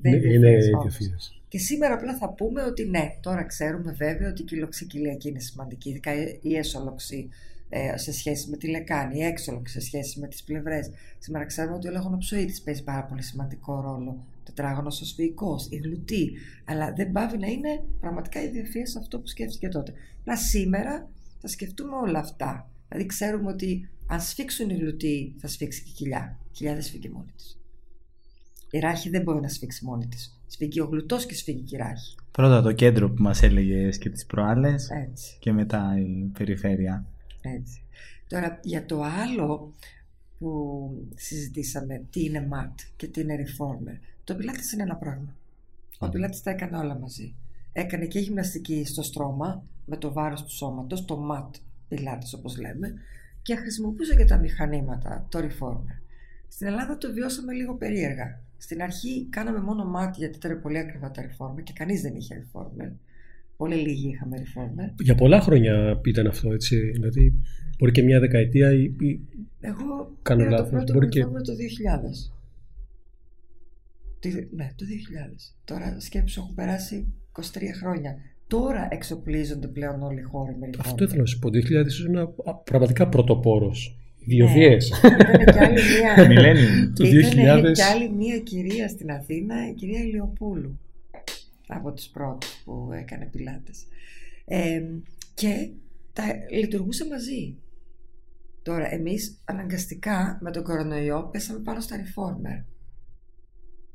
ναι, 0.02 0.16
είναι 0.16 0.50
ιδιοφιές. 0.50 1.42
Και 1.48 1.58
σήμερα 1.58 1.94
απλά 1.94 2.16
θα 2.16 2.32
πούμε 2.32 2.62
ότι 2.62 2.84
ναι, 2.84 3.08
τώρα 3.20 3.44
ξέρουμε 3.44 3.92
βέβαια 3.92 4.28
ότι 4.28 4.42
η 4.42 4.44
κοιλοξικυλιακή 4.44 5.28
είναι 5.28 5.40
σημαντική, 5.40 5.88
ειδικά 5.88 6.10
η 6.40 6.56
έσολοξη 6.56 7.28
ε, 7.28 7.34
σε 7.94 8.12
σχέση 8.12 8.50
με 8.50 8.56
τη 8.56 8.68
λεκάνη, 8.68 9.18
η 9.18 9.22
έξολοξη 9.22 9.72
σε 9.72 9.86
σχέση 9.86 10.20
με 10.20 10.28
τις 10.28 10.44
πλευρές. 10.44 10.90
Σήμερα 11.18 11.44
ξέρουμε 11.44 11.76
ότι 11.76 11.88
ο 11.88 11.90
λεγονοψοίτης 11.90 12.62
παίζει 12.62 12.84
πάρα 12.84 13.04
πολύ 13.04 13.22
σημαντικό 13.22 13.80
ρόλο. 13.80 14.24
Τετράγωνος 14.44 15.00
ο 15.00 15.04
σφυϊκός, 15.04 15.66
η 15.70 15.76
γλουτή. 15.76 16.30
Αλλά 16.64 16.92
δεν 16.92 17.12
πάβει 17.12 17.38
να 17.38 17.46
είναι 17.46 17.82
πραγματικά 18.00 18.40
ιδιοφυΐα 18.40 18.82
σε 18.82 18.98
αυτό 18.98 19.18
που 19.18 19.26
σκέφτηκε 19.26 19.68
τότε. 19.68 19.92
Αλλά 20.26 20.36
σήμερα 20.36 21.08
θα 21.40 21.48
σκεφτούμε 21.48 21.96
όλα 21.96 22.18
αυτά. 22.18 22.70
Δηλαδή 22.88 23.08
ξέρουμε 23.08 23.50
ότι 23.50 23.88
αν 24.06 24.20
σφίξουν 24.20 24.70
οι 24.70 24.74
γλουτοί 24.74 25.34
θα 25.38 25.48
σφίξει 25.48 25.82
και 25.82 25.90
η 25.90 25.92
κοιλιά. 25.92 26.38
Η 26.44 26.48
κοιλιά 26.52 26.72
δεν 26.72 26.82
σφίγγει 26.82 27.08
μόνη 27.08 27.32
της. 27.36 27.58
Η 28.70 28.78
ράχη 28.78 29.10
δεν 29.10 29.22
μπορεί 29.22 29.40
να 29.40 29.48
σφίξει 29.48 29.84
μόνη 29.84 30.06
της. 30.06 30.40
Σφίγγει 30.46 30.80
ο 30.80 30.84
γλουτός 30.84 31.26
και 31.26 31.34
σφίγγει 31.34 31.62
και 31.62 31.76
η 31.76 31.78
ράχη. 31.78 32.14
Πρώτα 32.30 32.62
το 32.62 32.72
κέντρο 32.72 33.10
που 33.10 33.22
μας 33.22 33.42
έλεγε 33.42 33.88
και 33.88 34.10
τις 34.10 34.26
προάλλες 34.26 34.88
και 35.38 35.52
μετά 35.52 35.94
η 35.98 36.30
περιφέρεια. 36.38 37.06
Έτσι. 37.40 37.82
Τώρα 38.26 38.60
για 38.62 38.84
το 38.84 39.02
άλλο 39.02 39.74
που 40.38 40.90
συζητήσαμε, 41.14 42.02
τι 42.10 42.24
είναι 42.24 42.48
mat 42.52 42.74
και 42.96 43.06
τι 43.06 43.20
είναι 43.20 43.44
reformer. 43.46 43.98
Το 44.24 44.34
Pilates 44.34 44.72
είναι 44.72 44.82
ένα 44.82 44.96
πράγμα. 44.96 45.34
Ο 45.98 46.06
Pilates 46.06 46.40
τα 46.42 46.50
έκανε 46.50 46.76
όλα 46.76 46.98
μαζί. 46.98 47.34
Έκανε 47.72 48.06
και 48.06 48.18
γυμναστική 48.18 48.84
στο 48.84 49.02
στρώμα 49.02 49.62
με 49.84 49.96
το 49.96 50.12
βάρος 50.12 50.42
του 50.42 50.50
σώματος, 50.50 51.04
το 51.04 51.28
mat 51.30 51.50
Pilates 51.88 52.36
όπως 52.36 52.58
λέμε 52.58 52.94
και 53.42 53.54
χρησιμοποιούσε 53.54 54.16
και 54.16 54.24
τα 54.24 54.38
μηχανήματα, 54.38 55.26
το 55.28 55.38
reformer. 55.38 56.00
Στην 56.48 56.66
Ελλάδα 56.66 56.98
το 56.98 57.12
βιώσαμε 57.12 57.52
λίγο 57.52 57.74
περίεργα. 57.74 58.40
Στην 58.56 58.82
αρχή 58.82 59.26
κάναμε 59.30 59.60
μόνο 59.60 59.92
mat 59.96 60.12
γιατί 60.16 60.36
ήταν 60.36 60.60
πολύ 60.60 60.78
ακριβά 60.78 61.10
τα 61.10 61.22
reformer 61.22 61.62
και 61.62 61.72
κανείς 61.72 62.00
δεν 62.00 62.14
είχε 62.14 62.46
reformer. 62.46 62.90
Πολύ 63.60 63.74
λίγοι 63.74 64.08
είχαμε 64.08 64.36
reformer. 64.36 64.92
Για 65.02 65.14
πολλά 65.14 65.40
χρόνια 65.40 66.00
ήταν 66.04 66.26
αυτό 66.26 66.52
έτσι. 66.52 66.76
Δηλαδή, 66.76 67.32
μπορεί 67.78 67.92
και 67.92 68.02
μια 68.02 68.20
δεκαετία 68.20 68.72
ή. 68.72 68.94
Εγώ 69.60 70.16
κάνω 70.22 70.44
λάθο. 70.44 70.64
Το 70.64 70.70
πρώτο 70.70 70.92
μπορεί 70.92 71.08
και... 71.08 71.20
το 71.20 71.52
2000. 74.22 74.30
Ναι, 74.50 74.70
το 74.76 74.84
2000. 74.84 75.36
Τώρα 75.64 76.00
σκέψου, 76.00 76.40
έχουν 76.40 76.54
περάσει 76.54 77.12
23 77.32 77.42
χρόνια. 77.80 78.14
Τώρα 78.46 78.88
εξοπλίζονται 78.90 79.66
πλέον 79.66 80.02
όλοι 80.02 80.18
οι 80.18 80.22
χώροι 80.22 80.56
με 80.60 80.70
reformer. 80.72 80.80
Αυτό 80.80 81.04
ήθελα 81.04 81.20
να 81.20 81.26
σου 81.26 81.38
πω. 81.38 81.50
Το 81.50 81.58
2000 81.58 81.62
είναι 82.08 82.28
πραγματικά 82.64 83.08
πρωτοπόρος. 83.08 83.98
Ιδιοφιέ. 84.18 84.68
Ναι. 84.68 84.76
Ήταν 85.42 85.54
και 85.54 85.58
άλλη 85.58 86.34
μία. 86.34 86.92
το 86.94 87.04
2000... 87.68 87.72
και 87.72 87.82
άλλη 87.82 88.10
μία 88.10 88.38
κυρία 88.38 88.88
στην 88.88 89.10
Αθήνα, 89.10 89.68
η 89.68 89.74
κυρία 89.74 90.00
Ηλιοπούλου 90.00 90.78
από 91.70 91.92
τους 91.92 92.06
πρώτους 92.06 92.62
που 92.64 92.90
έκανε 92.92 93.26
πιλάτες. 93.26 93.86
Ε, 94.44 94.82
και 95.34 95.70
τα 96.12 96.24
λειτουργούσε 96.50 97.06
μαζί. 97.06 97.56
Τώρα, 98.62 98.92
εμείς 98.92 99.40
αναγκαστικά 99.44 100.38
με 100.40 100.50
τον 100.50 100.62
κορονοϊό 100.62 101.28
πέσαμε 101.32 101.58
πάνω 101.58 101.80
στα 101.80 101.96
reformer. 101.96 102.64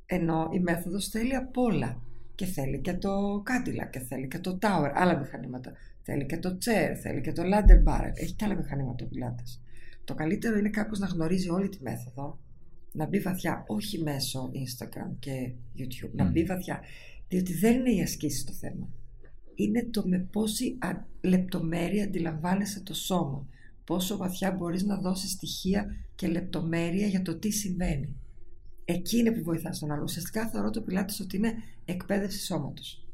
Ενώ 0.06 0.50
η 0.54 0.60
μέθοδος 0.60 1.08
θέλει 1.08 1.36
απ' 1.36 1.58
όλα. 1.58 2.02
Και 2.36 2.46
θέλει 2.46 2.80
και 2.80 2.94
το 2.94 3.44
Cadillac 3.48 3.90
και 3.90 4.00
θέλει 4.00 4.28
και 4.28 4.40
το 4.40 4.58
Tower, 4.62 4.92
άλλα 4.94 5.18
μηχανήματα. 5.18 5.72
Θέλει 6.02 6.26
και 6.26 6.38
το 6.38 6.58
Chair, 6.66 6.96
θέλει 7.02 7.22
και 7.22 7.32
το 7.32 7.44
Ladder 7.44 7.90
Bar. 7.90 8.12
Έχει 8.14 8.34
και 8.34 8.46
άλλα 8.46 8.56
μηχανήματα 8.56 9.06
ο 9.06 9.08
πιλάτες. 9.08 9.62
Το 10.04 10.14
καλύτερο 10.14 10.58
είναι 10.58 10.70
κάποιος 10.70 11.00
να 11.00 11.08
γνωρίζει 11.08 11.50
όλη 11.50 11.70
τη 11.70 11.78
μέθοδο, 11.82 12.40
να 12.92 13.08
μπει 13.08 13.20
βαθιά, 13.20 13.64
όχι 13.68 14.02
μέσω 14.04 14.52
Instagram 14.54 15.16
και 15.20 15.52
YouTube, 15.78 16.12
να 16.12 16.26
μπει 16.26 16.44
βαθιά. 16.44 16.82
Διότι 17.28 17.54
δεν 17.54 17.80
είναι 17.80 17.92
η 17.92 18.02
ασκήση 18.02 18.46
το 18.46 18.54
θέμα. 18.54 18.90
Είναι 19.56 19.86
το 19.92 20.08
με 20.08 20.20
πόση 20.20 20.78
λεπτομέρεια 21.22 22.04
αντιλαμβάνεσαι 22.04 22.82
το 22.82 22.94
σώμα. 22.94 23.48
Πόσο 23.84 24.18
βαθιά 24.18 24.52
μπορείς 24.52 24.84
να 24.84 24.98
δώσεις 24.98 25.32
στοιχεία 25.32 25.96
και 26.16 26.28
λεπτομέρεια 26.28 27.08
για 27.08 27.22
το 27.22 27.36
τι 27.36 27.52
συμβαίνει. 27.52 28.16
Εκεί 28.86 29.18
είναι 29.18 29.32
που 29.32 29.44
βοηθάς 29.44 29.80
τον 29.80 29.92
άλλο. 29.92 30.04
Ουσιαστικά 30.04 30.50
θεωρώ 30.50 30.70
το 30.70 30.82
πιλάτης 30.82 31.20
ότι 31.20 31.38
είναι 31.38 31.54
εκπαίδευση 31.86 32.40
σώματος. 32.40 33.08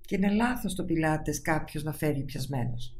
Και 0.00 0.16
είναι 0.16 0.32
λάθος 0.32 0.74
το 0.74 0.84
πιλάτες 0.84 1.40
κάποιος 1.40 1.82
να 1.82 1.92
φεύγει 1.92 2.22
πιασμένος. 2.22 2.96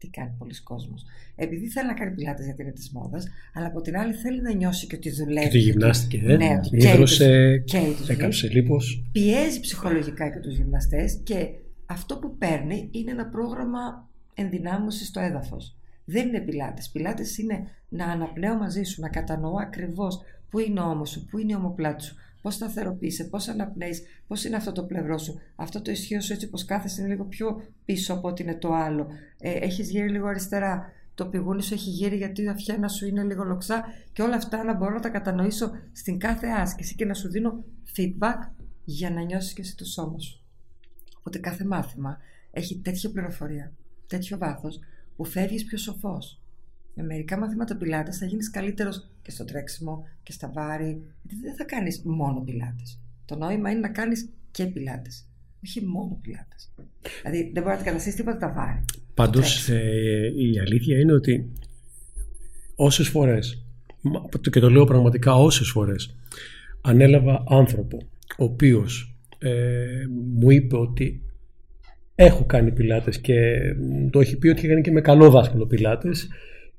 Τι 0.00 0.08
κάνει 0.08 0.34
πολλοί 0.38 0.62
κόσμος. 0.62 1.04
Επειδή 1.36 1.66
θέλει 1.68 1.86
να 1.86 1.94
κάνει 1.94 2.14
πιλάτες 2.14 2.44
γιατί 2.44 2.62
είναι 2.62 2.72
της 2.72 2.90
μόδας, 2.90 3.26
αλλά 3.54 3.66
από 3.66 3.80
την 3.80 3.96
άλλη 3.96 4.12
θέλει 4.12 4.42
να 4.42 4.52
νιώσει 4.52 4.86
και 4.86 4.96
ότι 4.96 5.10
δουλεύει. 5.10 5.46
Και 5.46 5.52
τη 5.52 5.58
γυμνάστηκε, 5.58 6.22
ε. 6.26 6.36
Ναι, 6.36 6.60
Ήδρωσε, 6.70 7.62
έκαψε 8.08 8.48
λίπος. 8.48 9.04
Πιέζει 9.12 9.60
ψυχολογικά 9.60 10.28
και 10.30 10.38
τους 10.38 10.56
γυμναστές 10.56 11.20
και 11.22 11.48
αυτό 11.86 12.18
που 12.18 12.36
παίρνει 12.36 12.88
είναι 12.90 13.10
ένα 13.10 13.26
πρόγραμμα 13.26 14.08
ενδυνάμωσης 14.34 15.06
στο 15.06 15.20
έδαφος. 15.20 15.76
Δεν 16.04 16.28
είναι 16.28 16.40
πιλάτες. 16.40 16.88
Πιλάτες 16.88 17.38
είναι 17.38 17.66
να 17.88 18.04
αναπνέω 18.06 18.56
μαζί 18.56 18.82
σου, 18.82 19.00
να 19.00 19.08
κατανοώ 19.08 19.54
ακριβώς 19.60 20.20
πού 20.50 20.58
είναι 20.58 20.80
ο 20.80 20.90
ώμος 20.90 21.10
σου, 21.10 21.24
πού 21.24 21.38
είναι 21.38 21.52
η 21.52 21.54
ομοπλάτη 21.54 22.02
σου, 22.02 22.14
πώς 22.42 22.54
σταθεροποιείσαι, 22.54 23.24
πώς 23.24 23.48
αναπνέεις, 23.48 24.02
πώς 24.26 24.44
είναι 24.44 24.56
αυτό 24.56 24.72
το 24.72 24.84
πλευρό 24.84 25.18
σου. 25.18 25.40
Αυτό 25.56 25.82
το 25.82 25.90
ισχύο 25.90 26.20
σου 26.20 26.32
έτσι 26.32 26.46
όπω 26.46 26.58
κάθεσαι 26.66 27.00
είναι 27.00 27.10
λίγο 27.10 27.24
πιο 27.24 27.62
πίσω 27.84 28.14
από 28.14 28.28
ότι 28.28 28.42
είναι 28.42 28.54
το 28.54 28.72
άλλο. 28.72 29.06
Ε, 29.38 29.50
έχεις 29.50 29.90
γύρει 29.90 30.10
λίγο 30.10 30.26
αριστερά. 30.26 30.92
Το 31.14 31.26
πηγούνι 31.26 31.62
σου 31.62 31.74
έχει 31.74 31.90
γύρει 31.90 32.16
γιατί 32.16 32.42
η 32.42 32.48
αφιένα 32.48 32.88
σου 32.88 33.06
είναι 33.06 33.22
λίγο 33.22 33.44
λοξά 33.44 33.84
και 34.12 34.22
όλα 34.22 34.34
αυτά 34.34 34.64
να 34.64 34.74
μπορώ 34.74 34.94
να 34.94 35.00
τα 35.00 35.08
κατανοήσω 35.08 35.70
στην 35.92 36.18
κάθε 36.18 36.46
άσκηση 36.46 36.94
και 36.94 37.04
να 37.04 37.14
σου 37.14 37.28
δίνω 37.28 37.64
feedback 37.96 38.48
για 38.84 39.10
να 39.10 39.22
νιώσεις 39.22 39.52
και 39.52 39.60
εσύ 39.60 39.76
το 39.76 39.84
σώμα 39.84 40.18
σου. 40.18 40.40
Οπότε 41.18 41.38
κάθε 41.38 41.64
μάθημα 41.64 42.18
έχει 42.50 42.78
τέτοια 42.78 43.10
πληροφορία, 43.10 43.72
τέτοιο 44.06 44.38
βάθος 44.38 44.78
που 45.16 45.24
φεύγεις 45.24 45.64
πιο 45.64 45.78
σοφός. 45.78 46.40
Με 46.94 47.02
μερικά 47.02 47.38
μαθήματα 47.38 47.76
πιλάτε 47.76 48.12
θα 48.12 48.26
γίνεις 48.26 48.50
καλύτερος 48.50 49.10
και 49.30 49.36
στο 49.36 49.44
τρέξιμο 49.44 50.06
και 50.22 50.32
στα 50.32 50.50
βάρη. 50.54 51.02
Γιατί 51.22 51.42
δεν 51.42 51.54
θα 51.54 51.64
κάνεις 51.64 52.02
μόνο 52.04 52.40
πιλάτες. 52.40 53.00
Το 53.24 53.36
νόημα 53.36 53.70
είναι 53.70 53.80
να 53.80 53.88
κάνεις 53.88 54.28
και 54.50 54.66
πιλάτες. 54.66 55.26
Όχι 55.64 55.84
μόνο 55.84 56.18
πιλάτες. 56.22 56.72
Δηλαδή 57.22 57.38
δεν 57.42 57.50
μπορείς 57.52 57.66
να 57.66 57.72
αντικαταστήσει 57.72 58.16
τίποτα 58.16 58.36
τα 58.36 58.52
βάρη. 58.52 58.84
Πάντως 59.14 59.68
ε, 59.68 60.32
η 60.36 60.58
αλήθεια 60.58 60.98
είναι 60.98 61.12
ότι 61.12 61.52
όσες 62.74 63.08
φορές, 63.08 63.64
και 64.50 64.60
το 64.60 64.70
λέω 64.70 64.84
πραγματικά 64.84 65.34
όσες 65.34 65.68
φορές, 65.68 66.16
ανέλαβα 66.80 67.44
άνθρωπο 67.48 67.98
ο 68.38 68.44
οποίος 68.44 69.14
ε, 69.38 70.04
μου 70.34 70.50
είπε 70.50 70.76
ότι 70.76 71.22
έχω 72.14 72.44
κάνει 72.44 72.72
πιλάτες 72.72 73.18
και 73.18 73.60
το 74.10 74.20
έχει 74.20 74.36
πει 74.36 74.48
ότι 74.48 74.64
έκανε 74.64 74.80
και 74.80 74.90
με 74.90 75.00
καλό 75.00 75.30
δάσκαλο 75.30 75.66
πιλάτες 75.66 76.28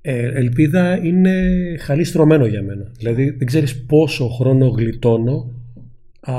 ε, 0.02 0.32
ελπίδα 0.40 1.04
είναι 1.04 1.34
χαλί 1.80 2.04
στρωμένο 2.04 2.46
για 2.46 2.64
μένα. 2.64 2.92
Δηλαδή 2.98 3.30
δεν 3.30 3.48
ξέρεις 3.48 3.86
πόσο 3.86 4.28
χρόνο 4.28 4.68
γλιτώνω 4.68 5.52
α, 6.20 6.34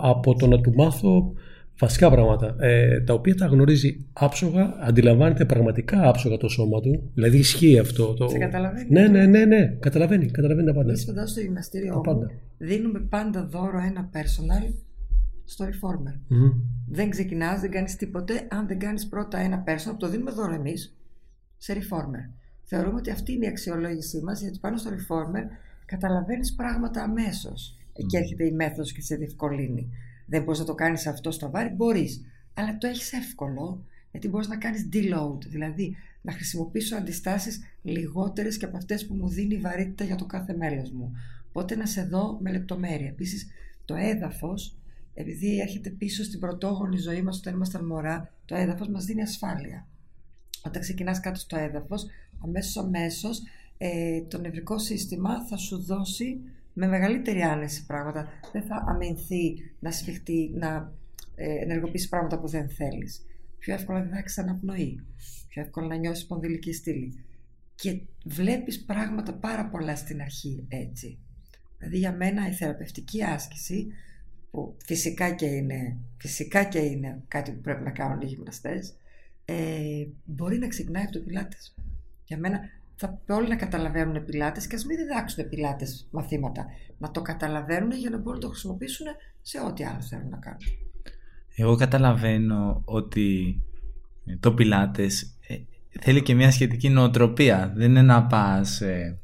από 0.00 0.34
το 0.34 0.46
να 0.46 0.60
του 0.60 0.72
μάθω 0.74 1.34
βασικά 1.78 2.10
πράγματα 2.10 2.56
ε, 2.58 3.00
τα 3.00 3.14
οποία 3.14 3.34
τα 3.34 3.46
γνωρίζει 3.46 4.06
άψογα, 4.12 4.76
αντιλαμβάνεται 4.80 5.44
πραγματικά 5.44 6.08
άψογα 6.08 6.36
το 6.36 6.48
σώμα 6.48 6.80
του. 6.80 7.10
Δηλαδή 7.14 7.38
ισχύει 7.38 7.78
αυτό. 7.78 8.14
Το... 8.14 8.28
Σε 8.28 8.38
καταλαβαίνει. 8.38 8.86
Ναι, 8.90 9.08
ναι, 9.08 9.26
ναι, 9.26 9.44
ναι. 9.44 9.76
Καταλαβαίνει, 9.80 10.26
καταλαβαίνει 10.26 10.66
τα 10.66 10.74
πάντα. 10.74 10.88
Εμείς 10.88 11.04
φαντάζομαι 11.04 11.30
στο 11.30 11.40
γυμναστήριο 11.40 12.02
μου 12.04 12.30
δίνουμε 12.58 13.00
πάντα 13.00 13.46
δώρο 13.46 13.78
ένα 13.78 14.10
personal 14.12 14.74
στο 15.44 15.64
reformer. 15.64 16.12
Mm-hmm. 16.12 16.60
Δεν 16.88 17.10
ξεκινάς, 17.10 17.60
δεν 17.60 17.70
κάνεις 17.70 17.96
τίποτε 17.96 18.46
αν 18.48 18.66
δεν 18.66 18.78
κάνεις 18.78 19.08
πρώτα 19.08 19.38
ένα 19.38 19.64
personal, 19.66 19.96
το 19.98 20.08
δίνουμε 20.08 20.30
δώρο 20.30 20.54
εμείς 20.54 20.96
σε 21.56 21.72
reformer 21.72 22.45
θεωρούμε 22.68 22.98
ότι 22.98 23.10
αυτή 23.10 23.32
είναι 23.32 23.44
η 23.44 23.48
αξιολόγησή 23.48 24.20
μας, 24.20 24.40
γιατί 24.40 24.58
πάνω 24.58 24.76
στο 24.76 24.90
reformer 24.90 25.44
καταλαβαίνεις 25.86 26.54
πράγματα 26.54 27.02
αμέσως. 27.02 27.76
Εκεί 27.92 28.16
έρχεται 28.16 28.44
η 28.44 28.52
μέθοδος 28.52 28.92
και 28.92 29.02
σε 29.02 29.16
διευκολύνει. 29.16 29.88
Δεν 30.26 30.42
μπορείς 30.42 30.58
να 30.60 30.66
το 30.66 30.74
κάνεις 30.74 31.06
αυτό 31.06 31.30
στο 31.30 31.50
βάρη, 31.50 31.68
μπορείς. 31.68 32.20
Αλλά 32.54 32.78
το 32.78 32.86
έχεις 32.86 33.12
εύκολο, 33.12 33.84
γιατί 34.10 34.28
μπορείς 34.28 34.48
να 34.48 34.56
κάνεις 34.56 34.88
deload, 34.92 35.38
δηλαδή 35.46 35.96
να 36.22 36.32
χρησιμοποιήσω 36.32 36.96
αντιστάσεις 36.96 37.60
λιγότερες 37.82 38.56
και 38.56 38.64
από 38.64 38.76
αυτές 38.76 39.06
που 39.06 39.14
μου 39.14 39.28
δίνει 39.28 39.54
η 39.54 39.58
βαρύτητα 39.58 40.04
για 40.04 40.16
το 40.16 40.26
κάθε 40.26 40.56
μέλος 40.56 40.90
μου. 40.90 41.12
Οπότε 41.48 41.76
να 41.76 41.86
σε 41.86 42.04
δω 42.04 42.38
με 42.40 42.52
λεπτομέρεια. 42.52 43.08
Επίσης, 43.08 43.46
το 43.84 43.94
έδαφος, 43.94 44.76
επειδή 45.14 45.60
έρχεται 45.60 45.90
πίσω 45.90 46.24
στην 46.24 46.40
πρωτόγονη 46.40 46.96
ζωή 46.96 47.22
μας 47.22 47.38
όταν 47.38 47.54
ήμασταν 47.54 47.86
μωρά, 47.86 48.32
το 48.44 48.54
έδαφος 48.54 48.88
μας 48.88 49.04
δίνει 49.04 49.22
ασφάλεια. 49.22 49.86
Όταν 50.66 50.82
ξεκινάς 50.82 51.20
κάτω 51.20 51.38
στο 51.38 51.56
έδαφος, 51.56 52.06
αμέσως 52.38 52.76
αμέσως 52.76 53.42
ε, 53.78 54.22
το 54.22 54.38
νευρικό 54.38 54.78
σύστημα 54.78 55.44
θα 55.44 55.56
σου 55.56 55.82
δώσει 55.82 56.40
με 56.72 56.86
μεγαλύτερη 56.86 57.42
άνεση 57.42 57.86
πράγματα. 57.86 58.28
Δεν 58.52 58.62
θα 58.62 58.84
αμυνθεί 58.88 59.54
να 59.78 59.90
σφιχτεί, 59.90 60.50
να 60.54 60.92
ε, 61.34 61.62
ενεργοποιήσει 61.62 62.08
πράγματα 62.08 62.38
που 62.38 62.48
δεν 62.48 62.68
θέλεις. 62.68 63.26
Πιο 63.58 63.74
εύκολα 63.74 64.00
δεν 64.00 64.10
θα 64.10 64.18
έχεις 64.18 64.38
αναπνοή. 64.38 65.04
Πιο 65.48 65.62
εύκολα 65.62 65.86
να 65.86 65.96
νιώσεις 65.96 66.26
πονδυλική 66.26 66.72
στήλη. 66.72 67.24
Και 67.74 68.00
βλέπεις 68.24 68.84
πράγματα 68.84 69.34
πάρα 69.34 69.68
πολλά 69.68 69.96
στην 69.96 70.20
αρχή 70.20 70.64
έτσι. 70.68 71.18
Δηλαδή 71.78 71.98
για 71.98 72.12
μένα 72.12 72.48
η 72.48 72.52
θεραπευτική 72.52 73.24
άσκηση 73.24 73.86
που 74.50 74.76
φυσικά 74.84 75.30
και 75.30 75.46
είναι, 75.46 75.96
φυσικά 76.16 76.64
και 76.64 76.78
είναι 76.78 77.22
κάτι 77.28 77.50
που 77.50 77.60
πρέπει 77.60 77.82
να 77.82 77.90
κάνουν 77.90 78.20
οι 78.20 78.26
γυμναστές 78.26 78.96
ε, 79.44 80.06
μπορεί 80.24 80.58
να 80.58 80.68
ξεκινάει 80.68 81.02
από 81.02 81.12
το 81.12 81.20
πιλάτες. 81.20 81.74
Για 82.26 82.38
μένα 82.38 82.60
θα 82.96 83.18
όλοι 83.28 83.48
να 83.48 83.56
καταλαβαίνουν 83.56 84.24
πιλάτες 84.24 84.66
και 84.66 84.74
ας 84.74 84.84
μην 84.84 84.96
διδάξουν 84.96 85.48
πιλάτες 85.48 86.08
μαθήματα. 86.10 86.66
Να 86.98 87.10
το 87.10 87.22
καταλαβαίνουν 87.22 87.92
για 87.92 88.10
να 88.10 88.16
μπορούν 88.16 88.34
να 88.34 88.44
το 88.44 88.48
χρησιμοποιήσουν 88.48 89.06
σε 89.42 89.60
ό,τι 89.66 89.84
άλλο 89.84 90.00
θέλουν 90.00 90.28
να 90.28 90.36
κάνουν. 90.36 90.60
Εγώ 91.56 91.76
καταλαβαίνω 91.76 92.82
ότι 92.84 93.60
το 94.40 94.52
πιλάτες 94.52 95.36
ε, 95.46 95.54
θέλει 96.00 96.22
και 96.22 96.34
μια 96.34 96.50
σχετική 96.50 96.88
νοοτροπία. 96.88 97.72
Δεν 97.76 97.90
είναι 97.90 98.02
να 98.02 98.26
πας 98.26 98.80
ε, 98.80 99.18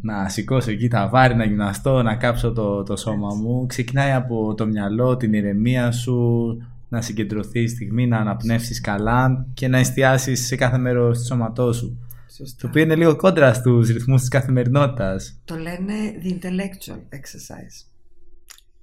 να 0.00 0.28
σηκώσω 0.28 0.70
εκεί 0.70 0.88
τα 0.88 1.08
βάρη, 1.08 1.34
να 1.34 1.44
γυμναστώ, 1.44 2.02
να 2.02 2.16
κάψω 2.16 2.52
το, 2.52 2.82
το 2.82 2.96
σώμα 2.96 3.34
μου. 3.34 3.66
Ξεκινάει 3.66 4.12
από 4.12 4.54
το 4.54 4.66
μυαλό, 4.66 5.16
την 5.16 5.32
ηρεμία 5.32 5.90
σου, 5.90 6.56
να 6.88 7.00
συγκεντρωθείς 7.00 7.72
η 7.72 7.74
στιγμή, 7.74 8.06
να 8.06 8.18
αναπνεύσεις 8.18 8.80
καλά 8.80 9.46
και 9.54 9.68
να 9.68 9.78
εστιάσεις 9.78 10.46
σε 10.46 10.56
κάθε 10.56 10.78
μέρος 10.78 11.18
του 11.18 11.24
σώματός 11.24 11.76
σου. 11.76 11.98
Το 12.36 12.66
οποίο 12.66 12.82
είναι 12.82 12.96
λίγο 12.96 13.16
κόντρα 13.16 13.54
στους 13.54 13.88
ρυθμούς 13.88 14.20
της 14.20 14.28
καθημερινότητας. 14.28 15.40
Το 15.44 15.56
λένε 15.56 15.94
the 16.22 16.28
intellectual 16.28 16.98
exercise. 16.98 17.86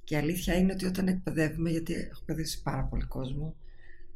Και 0.03 0.15
η 0.15 0.17
αλήθεια 0.17 0.55
είναι 0.57 0.71
ότι 0.71 0.85
όταν 0.85 1.07
εκπαιδεύουμε, 1.07 1.69
γιατί 1.69 1.93
έχω 1.93 2.17
εκπαιδεύσει 2.19 2.61
πάρα 2.61 2.83
πολύ 2.83 3.03
κόσμο 3.03 3.55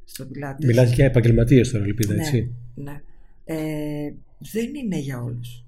στο 0.03 0.25
πιλάτες. 0.25 0.65
Μιλάς 0.65 0.93
για 0.93 1.05
επαγγελματίες 1.05 1.71
τώρα, 1.71 1.85
Λυπίδα, 1.85 2.13
ναι, 2.13 2.21
έτσι. 2.21 2.53
Ναι. 2.75 3.01
Ε, 3.45 4.13
δεν 4.37 4.75
είναι 4.75 4.97
για 4.97 5.21
όλους. 5.21 5.63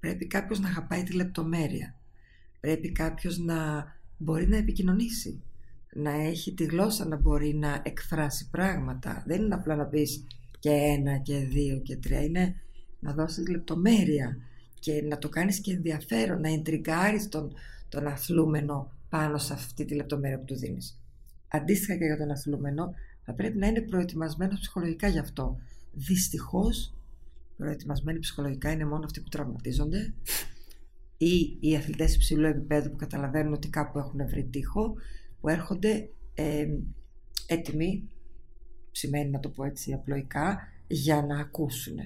Πρέπει 0.00 0.26
κάποιος 0.26 0.60
να 0.60 0.68
αγαπάει 0.68 1.02
τη 1.02 1.14
λεπτομέρεια. 1.14 1.94
Πρέπει 2.60 2.92
κάποιος 2.92 3.38
να 3.38 3.86
μπορεί 4.16 4.48
να 4.48 4.56
επικοινωνήσει. 4.56 5.42
Να 5.92 6.10
έχει 6.10 6.54
τη 6.54 6.64
γλώσσα 6.64 7.04
να 7.04 7.16
μπορεί 7.16 7.54
να 7.54 7.82
εκφράσει 7.84 8.48
πράγματα. 8.50 9.24
Δεν 9.26 9.42
είναι 9.42 9.54
απλά 9.54 9.76
να 9.76 9.84
πεις 9.84 10.26
και 10.58 10.70
ένα 10.70 11.18
και 11.18 11.38
δύο 11.38 11.78
και 11.78 11.96
τρία. 11.96 12.22
Είναι 12.22 12.54
να 13.00 13.12
δώσεις 13.12 13.48
λεπτομέρεια 13.48 14.36
και 14.80 15.02
να 15.02 15.18
το 15.18 15.28
κάνεις 15.28 15.60
και 15.60 15.72
ενδιαφέρον, 15.72 16.40
να 16.40 16.48
εντρικάρεις 16.48 17.28
τον, 17.28 17.52
τον 17.88 18.06
αθλούμενο 18.06 18.92
πάνω 19.08 19.38
σε 19.38 19.52
αυτή 19.52 19.84
τη 19.84 19.94
λεπτομέρεια 19.94 20.38
που 20.38 20.44
του 20.44 20.56
δίνεις. 20.56 21.00
Αντίστοιχα 21.48 21.96
και 21.96 22.04
για 22.04 22.16
τον 22.16 22.30
αθλούμενο, 22.30 22.94
θα 23.24 23.32
πρέπει 23.32 23.58
να 23.58 23.66
είναι 23.66 23.80
προετοιμασμένος 23.80 24.60
ψυχολογικά 24.60 25.08
γι' 25.08 25.18
αυτό. 25.18 25.58
Δυστυχώς, 25.92 26.94
προετοιμασμένοι 27.56 28.18
ψυχολογικά 28.18 28.70
είναι 28.70 28.84
μόνο 28.84 29.04
αυτοί 29.04 29.20
που 29.20 29.28
τραυματίζονται 29.28 30.14
ή 31.16 31.56
οι 31.60 31.76
αθλητές 31.76 32.14
υψηλού 32.14 32.46
επίπεδου 32.46 32.90
που 32.90 32.96
καταλαβαίνουν 32.96 33.52
ότι 33.52 33.68
κάπου 33.68 33.98
έχουν 33.98 34.28
βρει 34.28 34.44
τείχο, 34.44 34.94
που 35.40 35.48
έρχονται 35.48 36.08
ε, 36.34 36.66
έτοιμοι, 37.46 38.08
σημαίνει 38.90 39.30
να 39.30 39.40
το 39.40 39.48
πω 39.48 39.64
έτσι 39.64 39.92
απλοϊκά, 39.92 40.58
για 40.86 41.22
να 41.22 41.40
ακούσουν. 41.40 41.96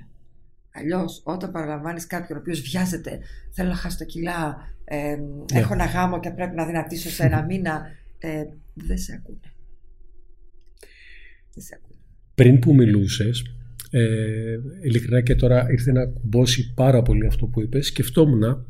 Αλλιώς, 0.74 1.20
όταν 1.24 1.50
παραλαμβάνεις 1.50 2.06
κάποιον 2.06 2.38
ο 2.38 2.40
οποίος 2.40 2.60
βιάζεται, 2.60 3.18
θέλω 3.50 3.68
να 3.68 3.74
χάσω 3.74 3.98
τα 3.98 4.04
κιλά, 4.04 4.56
ε, 4.84 4.96
ναι. 4.96 5.60
έχω 5.60 5.72
ένα 5.72 5.84
γάμο 5.84 6.20
και 6.20 6.30
πρέπει 6.30 6.54
να 6.54 6.66
δυνατήσω 6.66 7.10
σε 7.10 7.22
ένα 7.22 7.44
μήνα, 7.44 7.82
ε, 8.18 8.44
δεν 8.74 8.98
σε 8.98 9.12
ακούνε. 9.12 9.52
Δεν 11.54 11.64
σε 11.64 11.78
ακούνε. 11.78 12.00
Πριν 12.34 12.58
που 12.58 12.74
μιλούσες, 12.74 13.44
ε, 13.90 14.58
ειλικρινά 14.82 15.20
και 15.20 15.34
τώρα 15.34 15.66
ήρθε 15.70 15.92
να 15.92 16.06
κουμπώσει 16.06 16.72
πάρα 16.74 17.02
πολύ 17.02 17.26
αυτό 17.26 17.46
που 17.46 17.62
είπες, 17.62 17.86
σκεφτόμουν 17.86 18.66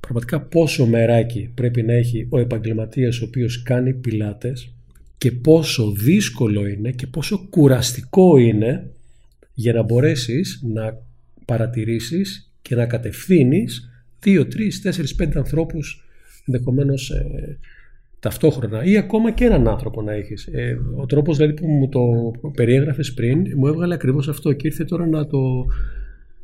πραγματικά 0.00 0.40
πόσο 0.40 0.86
μεράκι 0.86 1.50
πρέπει 1.54 1.82
να 1.82 1.92
έχει 1.92 2.26
ο 2.30 2.38
επαγγελματίας 2.38 3.20
ο 3.20 3.24
οποίος 3.24 3.62
κάνει 3.62 3.94
πιλάτες 3.94 4.74
και 5.18 5.32
πόσο 5.32 5.90
δύσκολο 5.90 6.66
είναι 6.66 6.90
και 6.90 7.06
πόσο 7.06 7.46
κουραστικό 7.50 8.36
είναι 8.36 8.90
για 9.54 9.72
να 9.72 9.82
μπορέσεις 9.82 10.60
να 10.62 10.98
παρατηρήσεις 11.44 12.52
και 12.62 12.74
να 12.74 12.86
κατευθύνεις 12.86 13.90
δύο, 14.20 14.46
τρεις, 14.46 14.80
τέσσερις, 14.80 15.14
πέντε 15.14 15.38
ανθρώπους 15.38 16.04
ενδεχομένως 16.46 17.10
ε, 17.10 17.58
ταυτόχρονα 18.20 18.84
ή 18.84 18.96
ακόμα 18.96 19.30
και 19.30 19.44
έναν 19.44 19.68
άνθρωπο 19.68 20.02
να 20.02 20.12
έχεις. 20.12 20.46
Ε, 20.46 20.80
ο 20.96 21.06
τρόπος 21.06 21.36
δηλαδή 21.36 21.54
που 21.54 21.66
μου 21.66 21.88
το 21.88 22.30
περιέγραφες 22.54 23.14
πριν 23.14 23.46
μου 23.56 23.66
έβγαλε 23.66 23.94
ακριβώς 23.94 24.28
αυτό 24.28 24.52
και 24.52 24.66
ήρθε 24.66 24.84
τώρα 24.84 25.06
να 25.06 25.26
το, 25.26 25.66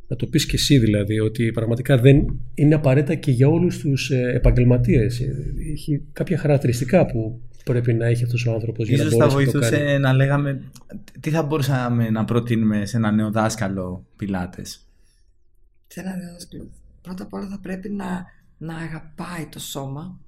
να 0.07 0.15
το 0.15 0.25
πεις 0.25 0.45
και 0.45 0.55
εσύ 0.55 0.77
δηλαδή 0.77 1.19
ότι 1.19 1.51
πραγματικά 1.51 1.97
δεν 1.97 2.39
είναι 2.53 2.75
απαραίτητα 2.75 3.15
και 3.15 3.31
για 3.31 3.47
όλους 3.47 3.77
τους 3.77 4.09
ε, 4.09 4.31
επαγγελματίες. 4.35 5.19
Ε, 5.19 5.35
έχει 5.71 6.01
κάποια 6.13 6.37
χαρακτηριστικά 6.37 7.05
που 7.05 7.41
πρέπει 7.63 7.93
να 7.93 8.05
έχει 8.05 8.23
αυτός 8.23 8.45
ο 8.45 8.51
άνθρωπος 8.53 8.87
για 8.87 8.97
Ίσως 8.97 9.15
να 9.15 9.25
θα 9.25 9.33
βοηθούσε 9.33 9.97
να, 10.01 10.13
λέγαμε 10.13 10.61
τι 11.19 11.29
θα 11.29 11.43
μπορούσαμε 11.43 12.09
να 12.09 12.25
προτείνουμε 12.25 12.85
σε 12.85 12.97
ένα 12.97 13.11
νέο 13.11 13.31
δάσκαλο 13.31 14.05
πιλάτες; 14.15 14.88
Σε 15.91 15.99
ένα 15.99 16.15
νέο 16.15 16.31
δάσκαλο. 16.31 16.71
Πρώτα 17.01 17.23
απ' 17.23 17.33
όλα 17.33 17.47
θα 17.47 17.59
πρέπει 17.59 17.89
να, 17.89 18.25
να 18.57 18.75
αγαπάει 18.75 19.47
το 19.47 19.59
σώμα 19.59 20.19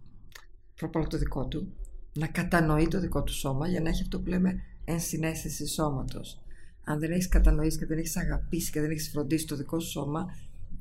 πρώτα 0.88 1.08
το 1.08 1.18
δικό 1.18 1.48
του, 1.48 1.74
να 2.14 2.28
κατανοεί 2.28 2.88
το 2.88 3.00
δικό 3.00 3.24
του 3.24 3.34
σώμα 3.34 3.68
για 3.68 3.82
να 3.82 3.90
έχει 3.90 4.02
αυτό 4.02 4.20
που 4.20 4.30
λέμε 4.30 4.62
ενσυναίσθηση 4.86 5.68
σώματος. 5.68 6.42
Αν 6.84 7.00
δεν 7.00 7.12
έχεις 7.12 7.28
κατανοήσει 7.28 7.78
και 7.78 7.86
δεν 7.86 7.98
έχεις 7.98 8.18
αγαπήσει 8.18 8.72
και 8.72 8.82
δεν 8.82 8.92
έχεις 8.92 9.10
φροντίσει 9.10 9.48
το 9.48 9.56
δικό 9.56 9.80
σου 9.80 9.90
σώμα, 9.90 10.36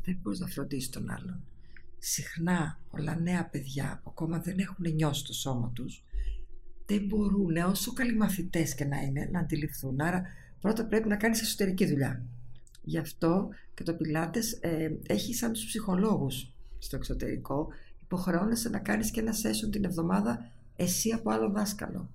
δεν 0.05 0.19
μπορείς 0.23 0.39
να 0.39 0.47
φροντίσεις 0.47 0.91
τον 0.91 1.11
άλλον. 1.11 1.41
Συχνά 1.99 2.79
πολλά 2.91 3.21
νέα 3.21 3.45
παιδιά 3.45 4.01
που 4.03 4.11
ακόμα 4.11 4.39
δεν 4.39 4.59
έχουν 4.59 4.95
νιώσει 4.95 5.25
το 5.25 5.33
σώμα 5.33 5.71
τους, 5.75 6.05
δεν 6.87 7.05
μπορούν, 7.07 7.57
όσο 7.57 7.93
καλοί 7.93 8.17
μαθητές 8.17 8.75
και 8.75 8.85
να 8.85 9.01
είναι, 9.01 9.29
να 9.33 9.41
αντιληφθούν. 9.41 10.01
Άρα, 10.01 10.23
πρώτα 10.61 10.87
πρέπει 10.87 11.09
να 11.09 11.17
κάνεις 11.17 11.41
εσωτερική 11.41 11.87
δουλειά. 11.87 12.23
Γι' 12.83 12.99
αυτό 12.99 13.49
και 13.75 13.83
το 13.83 13.95
Πιλάτες 13.95 14.53
ε, 14.53 14.99
έχει 15.07 15.35
σαν 15.35 15.53
τους 15.53 15.65
ψυχολόγους 15.65 16.53
στο 16.79 16.97
εξωτερικό 16.97 17.69
υποχρεώνεσαι 18.03 18.69
να 18.69 18.79
κάνεις 18.79 19.11
και 19.11 19.21
ένα 19.21 19.33
session 19.33 19.71
την 19.71 19.85
εβδομάδα 19.85 20.51
εσύ 20.77 21.11
από 21.11 21.31
άλλο 21.31 21.51
δάσκαλο 21.51 22.11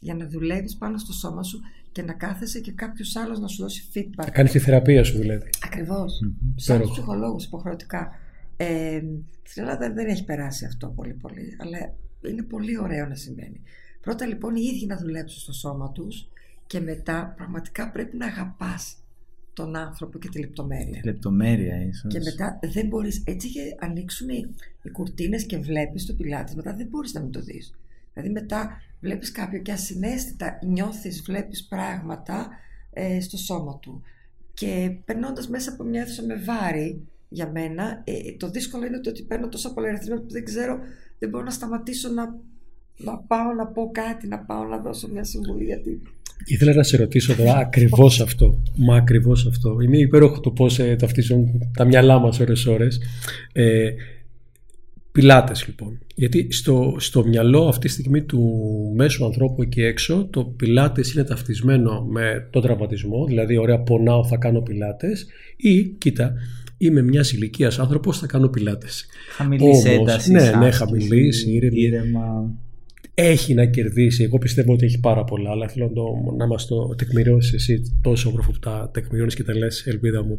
για 0.00 0.14
να 0.14 0.26
δουλεύεις 0.28 0.76
πάνω 0.76 0.98
στο 0.98 1.12
σώμα 1.12 1.42
σου 1.42 1.60
και 1.92 2.02
να 2.02 2.12
κάθεσαι 2.12 2.60
και 2.60 2.72
κάποιος 2.72 3.16
άλλος 3.16 3.38
να 3.38 3.46
σου 3.46 3.62
δώσει 3.62 3.90
feedback. 3.94 4.24
Να 4.24 4.30
κάνεις 4.30 4.50
τη 4.50 4.58
θεραπεία 4.58 5.04
σου 5.04 5.18
δηλαδή. 5.18 5.50
Ακριβώς. 5.64 6.20
Mm-hmm. 6.24 6.52
Σαν 6.54 6.80
τους 6.80 6.90
ψυχολόγους 6.90 7.44
υποχρεωτικά. 7.44 8.10
Ε, 8.56 9.00
στην 9.42 9.62
Ελλάδα 9.62 9.92
δεν 9.92 10.06
έχει 10.06 10.24
περάσει 10.24 10.64
αυτό 10.64 10.88
πολύ 10.88 11.12
πολύ, 11.12 11.56
αλλά 11.60 11.78
είναι 12.30 12.42
πολύ 12.42 12.78
ωραίο 12.78 13.06
να 13.06 13.14
συμβαίνει. 13.14 13.62
Πρώτα 14.00 14.26
λοιπόν 14.26 14.56
οι 14.56 14.62
ίδιοι 14.74 14.86
να 14.86 14.96
δουλέψουν 14.96 15.40
στο 15.40 15.52
σώμα 15.52 15.92
τους 15.92 16.28
και 16.66 16.80
μετά 16.80 17.32
πραγματικά 17.36 17.90
πρέπει 17.90 18.16
να 18.16 18.26
αγαπάς 18.26 18.96
τον 19.58 19.76
άνθρωπο 19.76 20.18
και 20.18 20.28
τη 20.28 20.38
λεπτομέρεια. 20.40 21.00
Τη 21.00 21.06
λεπτομέρεια 21.06 21.82
ίσως. 21.82 22.12
Και 22.12 22.20
μετά 22.24 22.58
δεν 22.72 22.86
μπορείς, 22.86 23.22
έτσι 23.26 23.48
και 23.50 23.76
ανοίξουν 23.78 24.28
οι, 24.28 24.54
οι 24.82 24.90
κουρτίνες 24.90 25.46
και 25.46 25.58
βλέπεις 25.58 26.06
το 26.06 26.14
πιλάτης, 26.14 26.54
μετά 26.54 26.74
δεν 26.74 26.86
μπορείς 26.86 27.12
να 27.12 27.20
μην 27.20 27.30
το 27.32 27.40
δεις. 27.40 27.74
Δηλαδή 28.12 28.32
μετά 28.32 28.80
βλέπεις 29.00 29.32
κάποιο 29.32 29.58
και 29.58 29.72
ασυναίσθητα 29.72 30.58
νιώθεις, 30.62 31.22
βλέπεις 31.22 31.64
πράγματα 31.64 32.48
ε, 32.92 33.20
στο 33.20 33.36
σώμα 33.36 33.78
του. 33.78 34.02
Και 34.54 34.96
περνώντας 35.04 35.48
μέσα 35.48 35.72
από 35.72 35.84
μια 35.84 36.00
αίθουσα 36.00 36.22
με 36.22 36.34
βάρη, 36.34 37.06
για 37.28 37.50
μένα, 37.50 38.02
ε, 38.04 38.32
το 38.36 38.50
δύσκολο 38.50 38.86
είναι 38.86 38.96
ότι 39.06 39.22
παίρνω 39.22 39.48
τόσα 39.48 39.72
πολλά 39.72 39.88
ερεθίσματα 39.88 40.22
που 40.22 40.30
δεν 40.30 40.44
ξέρω, 40.44 40.78
δεν 41.18 41.28
μπορώ 41.28 41.44
να 41.44 41.50
σταματήσω 41.50 42.08
να, 42.08 42.34
να 42.96 43.18
πάω 43.18 43.52
να 43.52 43.66
πω 43.66 43.90
κάτι, 43.92 44.26
να 44.28 44.38
πάω 44.38 44.64
να 44.64 44.78
δώσω 44.78 45.08
μια 45.08 45.24
συμβουλή 45.24 45.64
γιατί 45.64 46.02
Ήθελα 46.44 46.74
να 46.74 46.82
σε 46.82 46.96
ρωτήσω 46.96 47.34
τώρα 47.34 47.56
ακριβώς 47.56 48.20
αυτό. 48.20 48.60
Μα 48.76 48.96
ακριβώς 48.96 49.46
αυτό. 49.46 49.76
Είναι 49.80 49.98
υπέροχο 49.98 50.40
το 50.40 50.50
πώς 50.50 50.78
ε, 50.78 50.96
ταυτίζουν 50.98 51.70
τα 51.76 51.84
μυαλά 51.84 52.18
μας 52.18 52.40
ώρες-ώρες. 52.40 53.00
Ε, 53.52 53.90
πιλάτες 55.12 55.66
λοιπόν. 55.66 55.98
Γιατί 56.14 56.46
στο, 56.50 56.96
στο 56.98 57.26
μυαλό 57.26 57.68
αυτή 57.68 57.86
τη 57.86 57.92
στιγμή 57.92 58.22
του 58.22 58.52
μέσου 58.96 59.24
ανθρώπου 59.24 59.62
εκεί 59.62 59.82
έξω 59.82 60.28
το 60.30 60.44
πιλάτες 60.44 61.12
είναι 61.12 61.24
ταυτισμένο 61.24 62.06
με 62.10 62.48
τον 62.50 62.62
τραυματισμό, 62.62 63.24
δηλαδή 63.26 63.56
ωραία 63.56 63.78
πονάω 63.78 64.24
θα 64.24 64.36
κάνω 64.36 64.60
πιλάτες 64.60 65.26
ή 65.56 65.84
κοίτα 65.84 66.34
είμαι 66.78 67.02
μιας 67.02 67.32
ηλικίας 67.32 67.78
άνθρωπος 67.78 68.18
θα 68.18 68.26
κάνω 68.26 68.48
πιλάτες. 68.48 69.06
Χαμηλής 69.36 69.84
έντασης. 69.84 70.30
Ναι, 70.30 70.50
ναι, 70.50 70.70
χαμηλής, 70.70 71.44
ήρεμα 71.72 72.54
έχει 73.20 73.54
να 73.54 73.66
κερδίσει. 73.66 74.22
Εγώ 74.22 74.38
πιστεύω 74.38 74.72
ότι 74.72 74.84
έχει 74.84 75.00
πάρα 75.00 75.24
πολλά, 75.24 75.50
αλλά 75.50 75.68
θέλω 75.68 75.86
να, 75.86 75.92
το, 75.92 76.34
να 76.36 76.46
μας 76.46 76.66
το 76.66 76.94
τεκμηριώσεις 76.94 77.52
εσύ 77.52 77.98
τόσο 78.00 78.28
όμορφο 78.28 78.50
που 78.50 78.58
τα 78.58 78.90
τεκμηριώνεις 78.92 79.34
και 79.34 79.42
τα 79.42 79.56
λες, 79.56 79.86
ελπίδα 79.86 80.24
μου. 80.24 80.38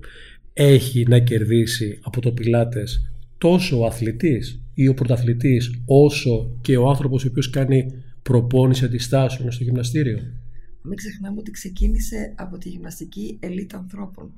Έχει 0.54 1.06
να 1.08 1.20
κερδίσει 1.20 2.00
από 2.02 2.22
το 2.22 2.32
πιλάτες 2.32 3.12
τόσο 3.38 3.80
ο 3.80 3.86
αθλητής 3.86 4.62
ή 4.74 4.88
ο 4.88 4.94
πρωταθλητής, 4.94 5.82
όσο 5.86 6.58
και 6.62 6.78
ο 6.78 6.90
άνθρωπος 6.90 7.26
ο 7.26 7.28
οποίος 7.28 7.50
κάνει 7.50 7.94
προπόνηση 8.22 8.86
αντιστάσεων 8.86 9.52
στο 9.52 9.64
γυμναστήριο. 9.64 10.20
Μην 10.82 10.96
ξεχνάμε 10.96 11.40
ότι 11.40 11.52
ξεκίνησε 11.52 12.34
από 12.36 12.58
τη 12.58 12.70
γυμναστική 12.70 13.38
ελίτ 13.40 13.74
ανθρώπων. 13.74 14.32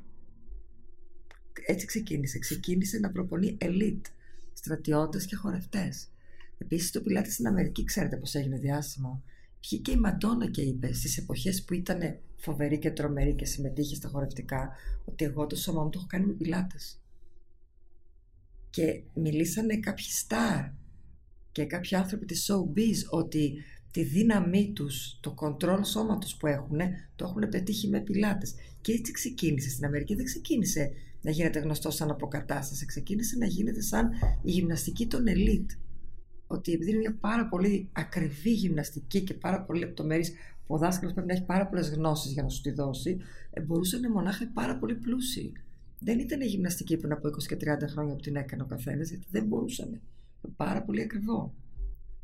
Έτσι 1.68 1.86
ξεκίνησε. 1.86 2.40
Ξεκίνησε 2.40 3.00
να 3.00 3.12
προπονεί 3.12 3.56
ελίτ, 3.58 4.06
στρατιώτες 4.54 5.26
και 5.26 5.36
χορευτές. 5.36 6.08
Επίσης, 6.62 6.92
το 6.92 7.02
πιλάτες 7.02 7.34
στην 7.34 7.48
Αμερική, 7.48 7.84
ξέρετε 7.84 8.18
πώς 8.18 8.36
έγινε 8.36 8.58
διάσημο. 8.58 9.24
Βγήκε 9.62 9.92
η 9.92 9.96
Μαντόνα 9.96 10.50
και 10.50 10.62
είπε 10.62 10.94
στις 10.94 11.18
εποχές 11.18 11.64
που 11.64 11.74
ήταν 11.74 12.20
φοβερή 12.36 12.80
και 12.80 12.92
τρομερή 12.92 13.36
και 13.36 13.46
συμμετείχε 13.46 13.96
στα 13.96 14.08
χορευτικά, 14.08 14.70
ότι 15.06 15.26
εγώ 15.26 15.48
το 15.48 15.56
σώμα 15.56 15.84
μου 15.84 15.90
το 15.90 15.98
έχω 15.98 16.08
κάνει 16.08 16.26
με 16.26 16.34
πιλάτες. 16.34 17.02
Και 18.70 19.02
μιλήσανε 19.14 19.78
κάποιοι 19.78 20.06
στάρ 20.06 20.66
και 21.52 21.66
κάποιοι 21.66 21.98
άνθρωποι 21.98 22.26
της 22.26 22.52
showbiz 22.52 23.10
ότι 23.10 23.54
τη 23.92 24.04
δύναμή 24.04 24.72
τους, 24.74 25.20
το 25.20 25.34
κοντρόλ 25.34 25.84
σώματος 25.84 26.36
που 26.38 26.48
έχουν, 26.48 26.80
το 27.16 27.26
έχουν 27.26 27.50
πετύχει 27.50 27.88
με 27.88 28.00
πιλάτες. 28.00 28.54
Και 28.82 28.92
έτσι 28.92 29.12
ξεκίνησε. 29.12 29.70
Στην 29.70 29.86
Αμερική 29.86 30.16
δεν 30.16 30.26
ξεκίνησε 30.26 30.92
να 31.22 31.32
γίνεται 31.32 31.60
γνωστό 31.60 31.92
σαν 31.92 32.10
αποκατάσταση, 32.10 32.86
ξεκίνησε 32.86 33.38
να 33.38 33.46
γίνεται 33.46 33.82
σαν 33.82 34.10
η 34.44 34.52
γυμναστική 34.52 35.08
των 35.08 35.28
ελίτ 35.28 35.72
ότι 36.52 36.72
επειδή 36.72 36.90
είναι 36.90 37.00
μια 37.00 37.18
πάρα 37.20 37.48
πολύ 37.48 37.90
ακριβή 37.92 38.52
γυμναστική 38.52 39.22
και 39.22 39.34
πάρα 39.34 39.62
πολύ 39.62 39.80
λεπτομέρη, 39.80 40.26
που 40.68 40.74
ο 40.74 40.78
δάσκαλος 40.78 41.14
πρέπει 41.14 41.28
να 41.28 41.34
έχει 41.34 41.46
πάρα 41.46 41.68
πολλές 41.68 41.90
γνώσεις 41.90 42.32
για 42.32 42.44
να 42.44 42.50
σου 42.50 42.62
τη 42.62 42.72
δώσει, 42.72 43.18
ε, 43.52 43.62
μπορούσαν 43.62 44.12
μονάχα 44.12 44.52
πάρα 44.54 44.78
πολύ 44.78 44.96
πλούσιοι. 44.96 45.52
Δεν 46.00 46.20
ήταν 46.20 46.42
η 46.42 46.46
γυμναστική 46.46 46.98
πριν 46.98 47.12
από 47.12 47.28
20 47.28 47.48
και 47.48 47.56
30 47.56 47.88
χρόνια 47.88 48.16
που 48.16 48.22
την 48.22 48.36
έκανε 48.36 48.64
ο 48.64 48.66
καθένας, 48.66 49.10
γιατί 49.10 49.26
δεν 49.32 49.46
μπορούσαν. 49.46 50.02
Πάρα 50.56 50.82
πολύ 50.82 51.02
ακριβό. 51.02 51.54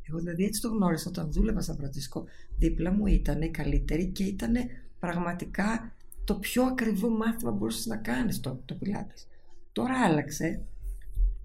Εγώ 0.09 0.19
δηλαδή 0.19 0.43
έτσι 0.43 0.61
το 0.61 0.69
γνώρισα 0.69 1.09
όταν 1.09 1.31
δούλευα 1.31 1.61
σαν 1.61 1.75
Φραντίσκο. 1.75 2.25
Δίπλα 2.57 2.91
μου 2.91 3.07
ήταν 3.07 3.41
η 3.41 3.49
καλύτερη 3.49 4.07
και 4.07 4.23
ήταν 4.23 4.53
πραγματικά 4.99 5.95
το 6.23 6.35
πιο 6.35 6.63
ακριβό 6.63 7.09
μάθημα 7.09 7.51
που 7.51 7.57
μπορούσες 7.57 7.85
να 7.85 7.97
κάνεις 7.97 8.39
το, 8.39 8.61
το 8.65 8.75
Πιλάτες. 8.75 9.27
Τώρα 9.71 10.03
άλλαξε 10.03 10.61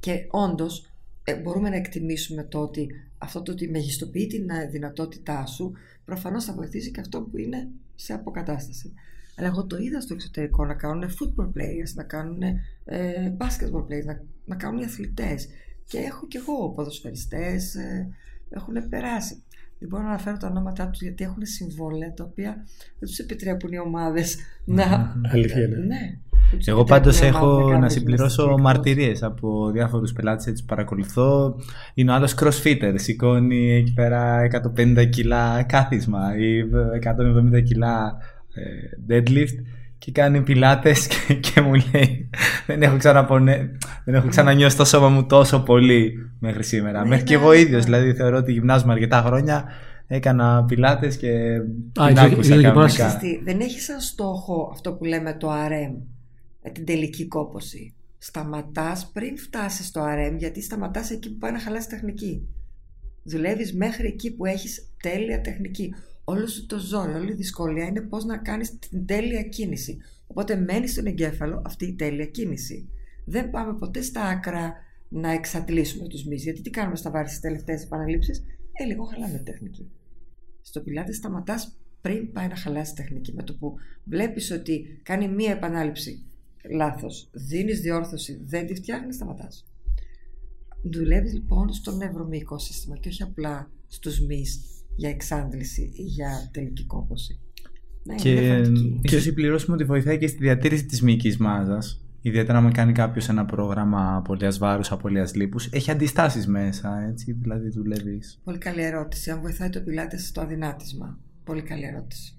και 0.01 0.27
όντως 0.31 0.92
ε, 1.25 1.35
μπορούμε 1.35 1.69
να 1.69 1.77
εκτιμήσουμε 1.77 2.45
το 2.45 2.59
ότι 2.59 2.89
αυτό 3.19 3.43
το 3.43 3.53
ότι 3.53 3.71
μεγιστοποιεί 3.71 4.27
την 4.27 4.51
ε, 4.51 4.69
δυνατότητά 4.71 5.47
σου 5.47 5.73
προφανώς 6.05 6.45
θα 6.45 6.53
βοηθήσει 6.53 6.91
και 6.91 7.01
αυτό 7.01 7.21
που 7.23 7.39
είναι 7.39 7.69
σε 7.95 8.13
αποκατάσταση. 8.13 8.93
Αλλά 9.37 9.47
εγώ 9.47 9.67
το 9.67 9.77
είδα 9.77 10.01
στο 10.01 10.15
εξωτερικό 10.15 10.65
να 10.65 10.75
κάνουν 10.75 11.11
football 11.11 11.47
players, 11.47 11.95
να 11.95 12.03
κάνουν 12.03 12.43
ε, 12.85 13.33
basketball 13.39 13.83
players, 13.83 14.05
να, 14.05 14.23
να 14.45 14.57
κάνουν 14.57 14.81
οι 14.81 14.85
αθλητές. 14.85 15.49
Και 15.85 15.99
έχω 15.99 16.27
κι 16.27 16.37
εγώ 16.37 16.71
ποδοσφαιριστές, 16.71 17.75
ε, 17.75 18.09
έχουν 18.51 18.89
περάσει. 18.89 19.43
Δεν 19.79 19.89
μπορώ 19.89 20.03
να 20.03 20.09
αναφέρω 20.09 20.37
τα 20.37 20.49
ονόματά 20.49 20.91
τους 20.91 21.03
γιατί 21.03 21.25
έχουν 21.25 21.47
συμβόλαια 21.47 22.13
τα 22.13 22.25
οποία 22.25 22.67
δεν 22.99 23.09
τους 23.09 23.19
επιτρέπουν 23.19 23.73
οι 23.73 23.79
ομάδες 23.79 24.37
να. 24.65 25.17
Αλήθεια, 25.33 25.69
ναι. 25.69 26.19
Εγώ 26.65 26.85
πάντως 26.85 27.21
έχω 27.21 27.79
να 27.79 27.89
συμπληρώσω 27.89 28.55
μαρτυρίες 28.59 29.23
από 29.23 29.71
διάφορους 29.73 30.13
πελάτες 30.13 30.47
έτσι 30.47 30.65
παρακολουθώ. 30.65 31.55
Είναι 31.95 32.11
ο 32.11 32.15
άλλος 32.15 32.35
crossfitter, 32.41 32.93
σηκώνει 32.95 33.73
εκεί 33.73 33.93
πέρα 33.93 34.41
150 34.77 35.09
κιλά 35.11 35.63
κάθισμα 35.63 36.37
ή 36.37 36.63
170 37.59 37.63
κιλά 37.63 38.17
ε, 38.55 38.63
deadlift 39.09 39.65
και 39.99 40.13
κάνει 40.13 40.41
πιλάτες 40.41 41.07
και, 41.07 41.35
και 41.35 41.61
μου 41.61 41.73
λέει 41.73 42.31
δεν 42.67 42.83
έχω, 42.83 42.97
ξαναπονε... 42.97 43.71
δεν 44.05 44.15
έχω 44.15 44.29
ξανανιώσει 44.29 44.77
το 44.77 44.85
σώμα 44.85 45.09
μου 45.09 45.27
τόσο 45.27 45.61
πολύ 45.61 46.31
μέχρι 46.39 46.65
σήμερα. 46.65 47.03
Ναι, 47.03 47.09
μέχρι 47.09 47.25
και 47.25 47.35
εγώ 47.35 47.53
ίδιος 47.53 47.85
δηλαδή 47.85 48.15
θεωρώ 48.15 48.37
ότι 48.37 48.53
γυμνάζομαι 48.53 48.93
αρκετά 48.93 49.23
χρόνια 49.27 49.65
έκανα 50.07 50.65
πιλάτες 50.65 51.17
και 51.17 51.31
Α, 52.01 52.07
την 52.07 52.19
άκουσα 52.19 53.21
Δεν 53.45 53.61
έχει 53.61 53.81
σαν 53.81 54.01
στόχο 54.01 54.71
αυτό 54.73 54.93
που 54.93 55.05
λέμε 55.05 55.37
το 55.41 55.49
RM 55.53 56.03
με 56.63 56.71
την 56.71 56.85
τελική 56.85 57.29
κόπωση. 57.29 57.95
Σταματάς 58.19 59.11
πριν 59.13 59.39
φτάσεις 59.39 59.87
στο 59.87 60.05
RM 60.05 60.35
γιατί 60.39 60.63
σταματάς 60.63 61.11
εκεί 61.11 61.33
που 61.33 61.39
πάει 61.39 61.53
να 61.53 61.59
χαλάσει 61.59 61.89
τεχνική. 61.89 62.49
Δουλεύεις 63.23 63.75
μέχρι 63.75 64.07
εκεί 64.07 64.35
που 64.35 64.45
έχεις 64.45 64.93
τέλεια 65.03 65.41
τεχνική. 65.41 65.95
Όλο 66.25 66.47
σου 66.47 66.67
το 66.67 66.79
ζόρι, 66.79 67.13
όλη 67.13 67.33
η 67.33 67.35
δυσκολία 67.35 67.87
είναι 67.87 68.01
πώς 68.01 68.25
να 68.25 68.37
κάνεις 68.39 68.79
την 68.79 69.07
τέλεια 69.07 69.43
κίνηση. 69.43 69.99
Οπότε 70.27 70.57
μένεις 70.57 70.91
στον 70.91 71.07
εγκέφαλο 71.07 71.63
αυτή 71.65 71.87
η 71.87 71.95
τέλεια 71.95 72.27
κίνηση. 72.27 72.89
Δεν 73.25 73.51
πάμε 73.51 73.75
ποτέ 73.75 74.03
στα 74.03 74.23
άκρα 74.23 74.75
να 75.09 75.31
εξατλήσουμε 75.31 76.09
τους 76.09 76.25
μυς. 76.25 76.43
Γιατί 76.43 76.61
τι 76.61 76.71
κάνουμε 76.71 76.97
στα 76.97 77.11
βάρη 77.11 77.29
στις 77.29 77.41
τελευταίες 77.41 77.83
επαναλήψεις; 77.83 78.45
ε, 78.73 78.85
λίγο 78.85 79.05
χαλάμε 79.05 79.39
τεχνική. 79.39 79.91
Στο 80.63 80.81
πιλάτες 80.81 81.17
σταματάς 81.17 81.77
πριν 82.01 82.33
πάει 82.33 82.49
να 82.49 82.57
χαλάσει 82.57 82.95
τεχνική. 82.95 83.33
Με 83.33 83.43
το 83.43 83.55
που 83.55 83.75
βλέπεις 84.05 84.51
ότι 84.51 85.01
κάνει 85.03 85.29
μία 85.29 85.51
επανάληψη 85.51 86.25
λάθος, 86.71 87.29
δίνεις 87.33 87.81
διόρθωση, 87.81 88.41
δεν 88.47 88.67
τη 88.67 88.75
φτιάχνεις, 88.75 89.15
σταματάς. 89.15 89.67
Δουλεύεις 90.83 91.33
λοιπόν 91.33 91.73
στο 91.73 91.97
νευρομυϊκό 91.97 92.59
σύστημα 92.59 92.97
και 92.97 93.09
όχι 93.09 93.23
απλά 93.23 93.71
στους 93.87 94.21
μυς 94.21 94.61
για 94.97 95.09
εξάντληση 95.09 95.93
ή 95.95 96.03
για 96.03 96.51
τελική 96.53 96.85
κόπωση. 96.85 97.41
Ναι, 98.03 98.15
και 98.15 98.63
ίσως 99.03 99.23
συμπληρώσουμε 99.23 99.75
ότι 99.75 99.85
βοηθάει 99.85 100.19
και 100.19 100.27
στη 100.27 100.39
διατήρηση 100.39 100.85
της 100.85 101.03
μυϊκής 101.03 101.37
μάζας. 101.37 102.05
Ιδιαίτερα 102.21 102.59
αν 102.59 102.73
κάνει 102.73 102.93
κάποιος 102.93 103.29
ένα 103.29 103.45
πρόγραμμα 103.45 104.17
απολία 104.17 104.55
βάρους, 104.59 104.93
απολία 104.93 105.29
λίπους. 105.35 105.67
Έχει 105.73 105.91
αντιστάσεις 105.91 106.47
μέσα, 106.47 107.07
έτσι, 107.09 107.33
δηλαδή 107.33 107.69
δουλεύεις. 107.69 108.41
Πολύ 108.45 108.59
καλή 108.59 108.83
ερώτηση. 108.83 109.31
Αν 109.31 109.41
βοηθάει 109.41 109.71
το 109.71 109.81
πιλάτε 109.81 110.19
στο 110.19 110.41
αδυνάτισμα. 110.41 111.19
Πολύ 111.45 111.63
καλή 111.63 111.85
ερώτηση. 111.85 112.37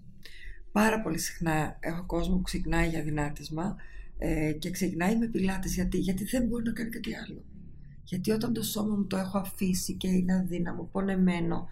Πάρα 0.72 1.02
πολύ 1.02 1.18
συχνά 1.18 1.78
έχω 1.80 2.06
κόσμο 2.06 2.36
που 2.36 2.42
ξεκινάει 2.42 2.90
για 2.90 3.00
αδυνάτισμα 3.00 3.76
ε, 4.18 4.52
και 4.52 4.70
ξεκινάει 4.70 5.18
με 5.18 5.28
πιλάτες 5.28 5.74
γιατί, 5.74 5.98
γιατί 5.98 6.24
δεν 6.24 6.44
μπορεί 6.44 6.64
να 6.64 6.72
κάνει 6.72 6.90
κάτι 6.90 7.16
άλλο. 7.16 7.44
Γιατί 8.04 8.32
όταν 8.32 8.54
το 8.54 8.64
σώμα 8.64 8.96
μου 8.96 9.06
το 9.06 9.18
έχω 9.18 9.38
αφήσει 9.38 9.94
και 9.94 10.08
είναι 10.08 10.36
αδύναμο, 10.36 10.90
πονεμένο, 10.92 11.70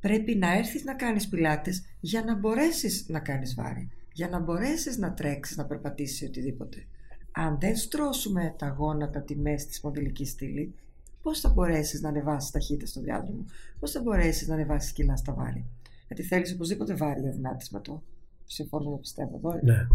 πρέπει 0.00 0.34
να 0.34 0.56
έρθεις 0.56 0.84
να 0.84 0.94
κάνεις 0.94 1.28
πιλάτες 1.28 1.82
για 2.00 2.22
να 2.22 2.34
μπορέσεις 2.34 3.08
να 3.08 3.18
κάνεις 3.18 3.54
βάρη, 3.54 3.90
για 4.12 4.28
να 4.28 4.38
μπορέσεις 4.38 4.98
να 4.98 5.12
τρέξεις, 5.12 5.56
να 5.56 5.64
περπατήσεις 5.64 6.28
οτιδήποτε. 6.28 6.86
Αν 7.32 7.58
δεν 7.60 7.76
στρώσουμε 7.76 8.54
τα 8.58 8.68
γόνατα, 8.68 9.20
τη 9.20 9.36
μέση 9.36 9.66
της 9.66 9.76
σπονδυλικής 9.76 10.30
στήλη, 10.30 10.74
πώς 11.22 11.40
θα 11.40 11.48
μπορέσεις 11.48 12.00
να 12.00 12.08
ανεβάσεις 12.08 12.50
ταχύτητα 12.50 12.86
στο 12.86 13.00
διάδρομο, 13.00 13.44
πώς 13.80 13.90
θα 13.90 14.00
μπορέσεις 14.00 14.48
να 14.48 14.54
ανεβάσεις 14.54 14.92
κιλά 14.92 15.16
στα 15.16 15.34
βάρη; 15.34 15.64
Γιατί 16.06 16.22
θέλεις 16.22 16.52
οπωσδήποτε 16.52 16.94
βάρη 16.94 17.20
για 17.20 17.30
δυνάτισμα 17.30 17.80
το. 17.80 18.02
Συμφωνώ, 18.44 18.90
πιστεύω 18.90 19.36
εδώ. 19.36 19.60
Ναι, 19.62 19.86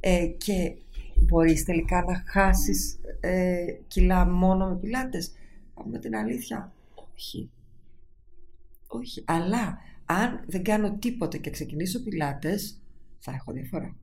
ε, 0.00 0.26
και 0.26 0.74
μπορείς 1.14 1.64
τελικά 1.64 2.04
να 2.04 2.22
χάσεις 2.26 2.98
ε, 3.20 3.64
κιλά 3.86 4.26
μόνο 4.26 4.68
με 4.68 4.76
πιλάτες. 4.76 5.30
Με 5.90 5.98
την 5.98 6.16
αλήθεια, 6.16 6.72
όχι. 7.14 7.50
Όχι. 8.86 9.22
Αλλά 9.26 9.78
αν 10.04 10.44
δεν 10.46 10.62
κάνω 10.62 10.96
τίποτα 10.98 11.36
και 11.36 11.50
ξεκινήσω 11.50 12.02
πιλάτες, 12.02 12.80
θα 13.18 13.32
έχω 13.32 13.52
διαφορά. 13.52 13.96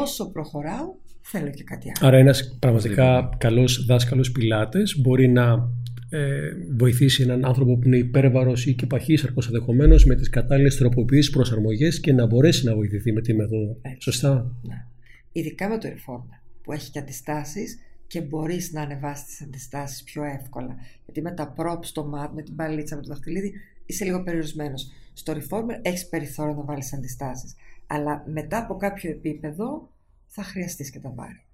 Όσο 0.00 0.30
προχωράω, 0.30 0.94
θέλω 1.20 1.50
και 1.50 1.64
κάτι 1.64 1.92
άλλο. 1.96 2.08
Άρα 2.08 2.16
ένας 2.16 2.56
πραγματικά 2.58 3.28
καλός 3.38 3.86
δάσκαλος 3.86 4.32
πιλάτες 4.32 5.00
μπορεί 5.00 5.28
να 5.28 5.68
ε, 6.08 6.50
βοηθήσει 6.76 7.22
έναν 7.22 7.44
άνθρωπο 7.44 7.78
που 7.78 7.86
είναι 7.86 7.96
υπέρβαρος 7.96 8.66
ή 8.66 8.74
και 8.74 8.86
παχύσαρκος 8.86 9.46
ενδεχομένως 9.46 10.04
με 10.04 10.14
τις 10.14 10.28
κατάλληλες 10.28 10.76
τροποποιήσεις 10.76 11.30
προσαρμογές 11.30 12.00
και 12.00 12.12
να 12.12 12.26
μπορέσει 12.26 12.64
να 12.64 12.74
βοηθηθεί 12.74 13.12
με 13.12 13.20
τη 13.20 13.34
μεθόδο. 13.34 13.80
Σωστά. 13.98 14.56
Ναι. 14.62 14.84
Ειδικά 15.32 15.68
με 15.68 15.78
το 15.78 15.88
Reformer 15.88 16.40
που 16.62 16.72
έχει 16.72 16.90
και 16.90 16.98
αντιστάσεις 16.98 17.78
και 18.06 18.20
μπορείς 18.20 18.72
να 18.72 18.82
ανεβάσεις 18.82 19.24
τις 19.26 19.42
αντιστάσεις 19.42 20.02
πιο 20.02 20.24
εύκολα. 20.24 20.76
Γιατί 21.04 21.22
με 21.22 21.30
τα 21.30 21.54
prop 21.56 21.78
στο 21.80 22.10
mat, 22.14 22.30
με 22.34 22.42
την 22.42 22.56
παλίτσα, 22.56 22.96
με 22.96 23.02
το 23.02 23.08
δαχτυλίδι, 23.08 23.52
είσαι 23.86 24.04
λίγο 24.04 24.22
περιορισμένος. 24.22 24.90
Στο 25.12 25.32
Reformer 25.32 25.78
έχεις 25.82 26.08
περιθώριο 26.08 26.54
να 26.54 26.62
βάλεις 26.62 26.92
αντιστάσεις. 26.92 27.54
Αλλά 27.86 28.24
μετά 28.26 28.58
από 28.58 28.76
κάποιο 28.76 29.10
επίπεδο 29.10 29.90
θα 30.26 30.42
χρειαστείς 30.42 30.90
και 30.90 30.98
τα 30.98 31.12
βάρη. 31.14 31.44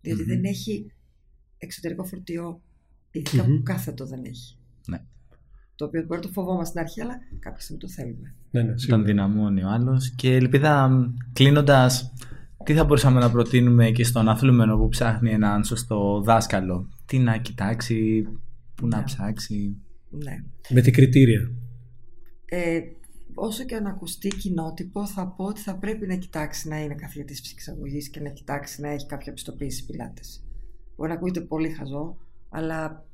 δεν 0.00 0.44
έχει 0.44 0.92
εξωτερικό 1.58 2.04
φορτίο, 2.04 2.60
ειδικά 3.12 3.44
που 3.44 3.62
κάθετο 3.62 4.06
δεν 4.06 4.24
έχει. 4.24 4.56
Ναι. 4.86 4.98
Το 5.76 5.84
οποίο 5.84 6.00
μπορεί 6.00 6.20
να 6.20 6.26
το 6.26 6.32
φοβόμαστε 6.32 6.64
στην 6.64 6.80
αρχή, 6.80 7.00
αλλά 7.00 7.14
κάποια 7.38 7.60
στιγμή 7.60 7.80
το 7.80 7.88
θέλουμε. 7.88 8.34
Ναι, 8.50 8.62
ναι, 8.62 8.74
Τον 8.74 9.04
δυναμώνει 9.04 9.62
ο 9.64 9.68
άλλος. 9.68 10.10
Και 10.10 10.34
ελπίδα, 10.34 10.90
κλείνοντας, 11.32 12.12
τι 12.64 12.74
θα 12.74 12.84
μπορούσαμε 12.84 13.20
να 13.20 13.30
προτείνουμε 13.30 13.90
και 13.90 14.04
στον 14.04 14.28
αθλούμενο 14.28 14.76
που 14.76 14.88
ψάχνει 14.88 15.30
έναν 15.30 15.64
σωστό 15.64 16.22
δάσκαλο; 16.24 16.88
Τι 17.06 17.18
να 17.18 17.36
κοιτάξει, 17.36 18.28
πού 18.74 18.86
να 18.86 18.96
ναι. 18.96 19.04
ψάξει; 19.04 19.76
Ναι. 20.10 20.44
Με 20.68 20.80
τι 20.80 20.90
κριτήρια; 20.90 21.50
Ε, 22.44 22.80
όσο 23.34 23.64
και 23.64 23.74
αν 23.74 23.86
ακουστεί 23.86 24.28
κοινότυπο, 24.28 25.06
θα 25.06 25.26
πω 25.26 25.44
ότι 25.44 25.60
θα 25.60 25.76
πρέπει 25.76 26.06
να 26.06 26.14
κοιτάξει 26.14 26.68
να 26.68 26.80
είναι 26.82 26.94
καθηγητής 26.94 27.40
ψυχαγωγής 27.40 28.08
και 28.08 28.20
να 28.20 28.28
κοιτάξει 28.28 28.80
να 28.80 28.88
έχει 28.88 29.06
κάποια 29.06 29.32
πιστοποίηση 29.32 29.86
πιλάτες. 29.86 30.44
Μπορεί 30.96 31.08
να 31.10 31.14
ακούγεται 31.16 31.40
πολύ 31.40 31.68
χαζό, 31.68 32.16
αλλά 32.52 33.04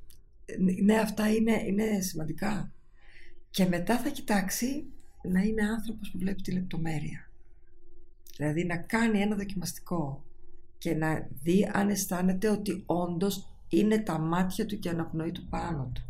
ναι, 0.83 0.95
αυτά 0.95 1.35
είναι, 1.35 1.63
είναι 1.67 2.01
σημαντικά. 2.01 2.73
Και 3.51 3.67
μετά 3.67 3.99
θα 3.99 4.09
κοιτάξει 4.09 4.87
να 5.23 5.41
είναι 5.41 5.69
άνθρωπος 5.69 6.11
που 6.11 6.19
βλέπει 6.19 6.43
τη 6.43 6.53
λεπτομέρεια. 6.53 7.31
Δηλαδή 8.37 8.65
να 8.65 8.77
κάνει 8.77 9.21
ένα 9.21 9.37
δοκιμαστικό 9.37 10.25
και 10.79 10.95
να 10.95 11.29
δει 11.43 11.71
αν 11.73 11.89
αισθάνεται 11.89 12.49
ότι 12.49 12.83
όντως 12.87 13.49
είναι 13.69 13.99
τα 13.99 14.19
μάτια 14.19 14.67
του 14.67 14.79
και 14.79 14.89
αναπνοή 14.89 15.33
του 15.33 15.47
πάνω 15.49 15.91
του. 15.95 16.03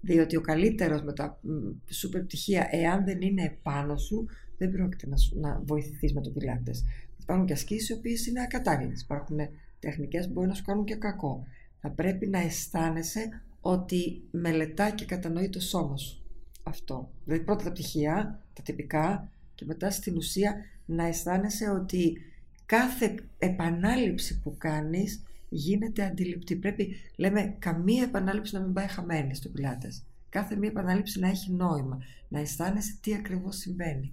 Διότι 0.00 0.36
ο 0.36 0.40
καλύτερος 0.40 1.02
με 1.02 1.12
τα 1.12 1.40
σούπερ 1.90 2.22
πτυχία, 2.22 2.68
εάν 2.70 3.04
δεν 3.04 3.20
είναι 3.20 3.42
επάνω 3.42 3.96
σου, 3.96 4.26
δεν 4.58 4.70
πρόκειται 4.70 5.06
να, 5.06 5.16
να 5.48 5.60
βοηθηθείς 5.64 6.14
με 6.14 6.20
το 6.20 6.30
πιλάτες. 6.30 6.84
Υπάρχουν 7.20 7.46
και 7.46 7.52
ασκήσεις 7.52 7.88
οι 7.88 7.92
οποίες 7.92 8.26
είναι 8.26 8.40
ακατάλληλες. 8.40 9.00
Υπάρχουν 9.00 9.38
τεχνικές 9.78 10.26
που 10.26 10.32
μπορεί 10.32 10.48
να 10.48 10.54
σου 10.54 10.64
κάνουν 10.64 10.84
και 10.84 10.94
κακό. 10.94 11.46
Θα 11.84 11.90
πρέπει 11.90 12.26
να 12.26 12.38
αισθάνεσαι 12.38 13.42
ότι 13.60 14.22
μελετά 14.30 14.90
και 14.90 15.04
κατανοεί 15.04 15.48
το 15.48 15.60
σώμα 15.60 15.96
σου. 15.96 16.22
Αυτό. 16.62 17.10
Δηλαδή 17.24 17.44
πρώτα 17.44 17.64
τα 17.64 17.70
πτυχία, 17.72 18.40
τα 18.52 18.62
τυπικά 18.62 19.28
και 19.54 19.64
μετά 19.64 19.90
στην 19.90 20.16
ουσία 20.16 20.54
να 20.86 21.06
αισθάνεσαι 21.06 21.70
ότι 21.70 22.16
κάθε 22.66 23.14
επανάληψη 23.38 24.40
που 24.40 24.54
κάνεις 24.58 25.22
γίνεται 25.48 26.04
αντιληπτή. 26.04 26.56
Πρέπει, 26.56 26.96
λέμε, 27.16 27.56
καμία 27.58 28.02
επανάληψη 28.02 28.54
να 28.54 28.60
μην 28.60 28.72
πάει 28.72 28.86
χαμένη 28.86 29.34
στο 29.34 29.48
πιλάτες. 29.48 30.02
Κάθε 30.28 30.56
μία 30.56 30.68
επανάληψη 30.68 31.20
να 31.20 31.28
έχει 31.28 31.52
νόημα. 31.52 32.02
Να 32.28 32.40
αισθάνεσαι 32.40 32.98
τι 33.00 33.14
ακριβώς 33.14 33.56
συμβαίνει. 33.56 34.12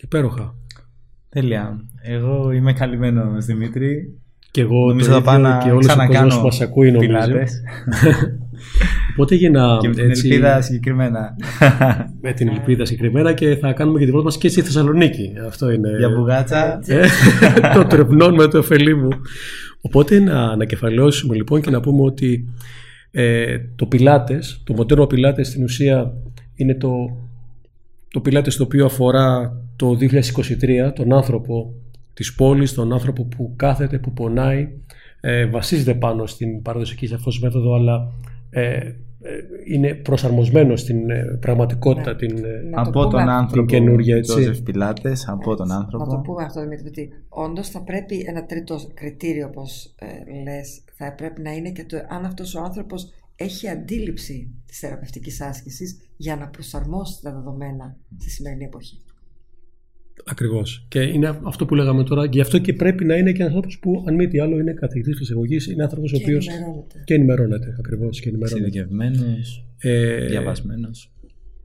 Υπέροχα. 0.00 0.54
Τέλεια. 1.28 1.88
Εγώ 2.02 2.50
είμαι 2.50 2.72
καλυμμένος 2.72 3.44
Δημήτρη. 3.44 4.20
Και 4.58 4.64
εγώ 4.64 4.86
νομίζω 4.86 5.10
θα 5.10 5.22
πάω 5.22 5.38
να 5.38 5.58
και 5.58 5.70
όλος 5.70 5.88
ο 5.88 6.06
κόσμος 6.06 6.36
που 6.38 6.44
μας 6.44 6.60
ακούει 6.60 6.90
νομίζω. 6.90 7.18
Οπότε 9.12 9.34
έγινα. 9.34 9.78
Και 9.80 9.88
με 9.88 9.94
την 9.94 10.10
έτσι, 10.10 10.28
ελπίδα 10.28 10.60
συγκεκριμένα. 10.60 11.36
με 12.22 12.32
την 12.32 12.48
ελπίδα 12.48 12.84
συγκεκριμένα 12.84 13.32
και 13.32 13.56
θα 13.56 13.72
κάνουμε 13.72 13.98
και 13.98 14.04
την 14.04 14.12
πρώτη 14.12 14.28
μα 14.28 14.40
και 14.40 14.48
στη 14.48 14.62
Θεσσαλονίκη. 14.62 15.32
Αυτό 15.46 15.70
είναι. 15.70 15.88
Για 15.98 16.08
μπουγάτσα. 16.08 16.80
Ε, 16.86 17.06
το 17.74 17.84
τρευνών 17.84 18.34
με 18.34 18.46
το 18.46 18.58
εφελή 18.58 18.94
μου. 18.94 19.08
Οπότε 19.80 20.18
να 20.18 20.42
ανακεφαλαιώσουμε 20.42 21.34
λοιπόν 21.34 21.60
και 21.60 21.70
να 21.70 21.80
πούμε 21.80 22.02
ότι 22.02 22.48
ε, 23.10 23.58
το 23.76 23.86
πιλάτες, 23.86 24.60
το 24.64 24.72
μοντέρνο 24.72 25.06
πιλάτες 25.06 25.46
στην 25.46 25.62
ουσία 25.62 26.12
είναι 26.54 26.74
το, 26.74 26.90
το 28.10 28.20
πιλάτες 28.20 28.56
το 28.56 28.62
οποίο 28.62 28.84
αφορά 28.84 29.56
το 29.76 29.98
2023 30.00 30.92
τον 30.94 31.12
άνθρωπο 31.12 31.74
της 32.18 32.34
πόλης, 32.34 32.72
τον 32.72 32.92
άνθρωπο 32.92 33.24
που 33.24 33.52
κάθεται, 33.56 33.98
που 33.98 34.12
πονάει, 34.12 34.68
ε, 35.20 35.46
βασίζεται 35.46 35.94
πάνω 35.94 36.26
στην 36.26 36.62
παραδοσιακή 36.62 37.06
σαφώς 37.06 37.40
μέθοδο 37.40 37.74
αλλά 37.74 38.12
ε, 38.50 38.92
ε, 39.20 39.30
είναι 39.66 39.94
προσαρμοσμένος 39.94 40.80
στην 40.80 41.10
ε, 41.10 41.38
πραγματικότητα 41.40 42.10
ναι. 42.10 42.16
την, 42.16 42.44
από 42.74 43.08
τον 43.08 43.28
άνθρωπο 43.28 43.66
την 43.66 43.78
καινούργια 43.78 44.16
έτσι. 44.16 44.62
Πιλάτες, 44.62 45.28
από 45.28 45.54
τον 45.54 45.72
άνθρωπο. 45.72 46.04
Να 46.04 46.10
το 46.10 46.20
πούμε 46.20 46.44
αυτό 46.44 46.60
Δημήτρη, 46.60 46.88
ότι 46.88 47.10
όντως 47.28 47.68
θα 47.68 47.82
πρέπει 47.82 48.24
ένα 48.26 48.46
τρίτο 48.46 48.76
κριτήριο 48.94 49.46
όπως 49.46 49.94
ε, 49.98 50.42
λες 50.42 50.84
θα 50.94 51.14
πρέπει 51.14 51.40
να 51.40 51.52
είναι 51.52 51.70
και 51.70 51.84
το 51.84 51.96
αν 52.08 52.24
αυτός 52.24 52.54
ο 52.54 52.62
άνθρωπος 52.62 53.12
έχει 53.36 53.68
αντίληψη 53.68 54.50
της 54.66 54.78
θεραπευτικής 54.78 55.40
άσκησης 55.40 56.00
για 56.16 56.36
να 56.36 56.48
προσαρμόσει 56.48 57.22
τα 57.22 57.32
δεδομένα 57.32 57.96
στη 58.18 58.30
σημερινή 58.30 58.64
εποχή. 58.64 59.02
Ακριβώς. 60.24 60.86
Και 60.88 61.00
είναι 61.00 61.38
αυτό 61.42 61.66
που 61.66 61.74
λέγαμε 61.74 62.04
τώρα. 62.04 62.24
Γι' 62.24 62.40
αυτό 62.40 62.58
και 62.58 62.72
πρέπει 62.72 63.04
να 63.04 63.16
είναι 63.16 63.32
και 63.32 63.42
ένας 63.42 63.48
άνθρωπος 63.48 63.78
που, 63.78 64.04
αν 64.08 64.14
μη 64.14 64.28
τι 64.28 64.40
άλλο, 64.40 64.58
είναι 64.58 64.72
καθηγητής 64.72 65.16
φυσιολογική. 65.16 65.72
Είναι 65.72 65.82
άνθρωπος 65.82 66.12
ο 66.12 66.16
οποίος. 66.16 66.48
Και 67.04 67.14
ενημερώνεται. 67.14 67.76
Ακριβώς. 67.78 68.20
Και 68.20 68.28
ενημερώνεται. 68.28 68.70
Συνδικευμένο. 68.70 69.24
Ε, 69.78 70.26
Διαβασμένος. 70.26 71.12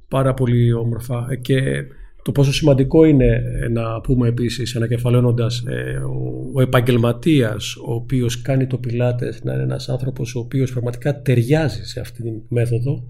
Πάρα 0.07 0.33
πολύ 0.33 0.73
όμορφα. 0.73 1.35
Και 1.41 1.83
το 2.23 2.31
πόσο 2.31 2.53
σημαντικό 2.53 3.03
είναι 3.05 3.41
να 3.71 4.01
πούμε 4.01 4.27
επίσης 4.27 4.75
ανακεφαλώνοντας 4.75 5.63
ε, 5.67 5.97
ο, 5.97 6.51
ο 6.53 6.61
επαγγελματίας 6.61 7.75
ο 7.75 7.93
οποίος 7.93 8.41
κάνει 8.41 8.67
το 8.67 8.77
πιλάτες 8.77 9.43
να 9.43 9.53
είναι 9.53 9.63
ένας 9.63 9.89
άνθρωπος 9.89 10.35
ο 10.35 10.39
οποίος 10.39 10.71
πραγματικά 10.71 11.21
ταιριάζει 11.21 11.83
σε 11.83 11.99
αυτή 11.99 12.23
τη 12.23 12.31
μέθοδο 12.47 13.03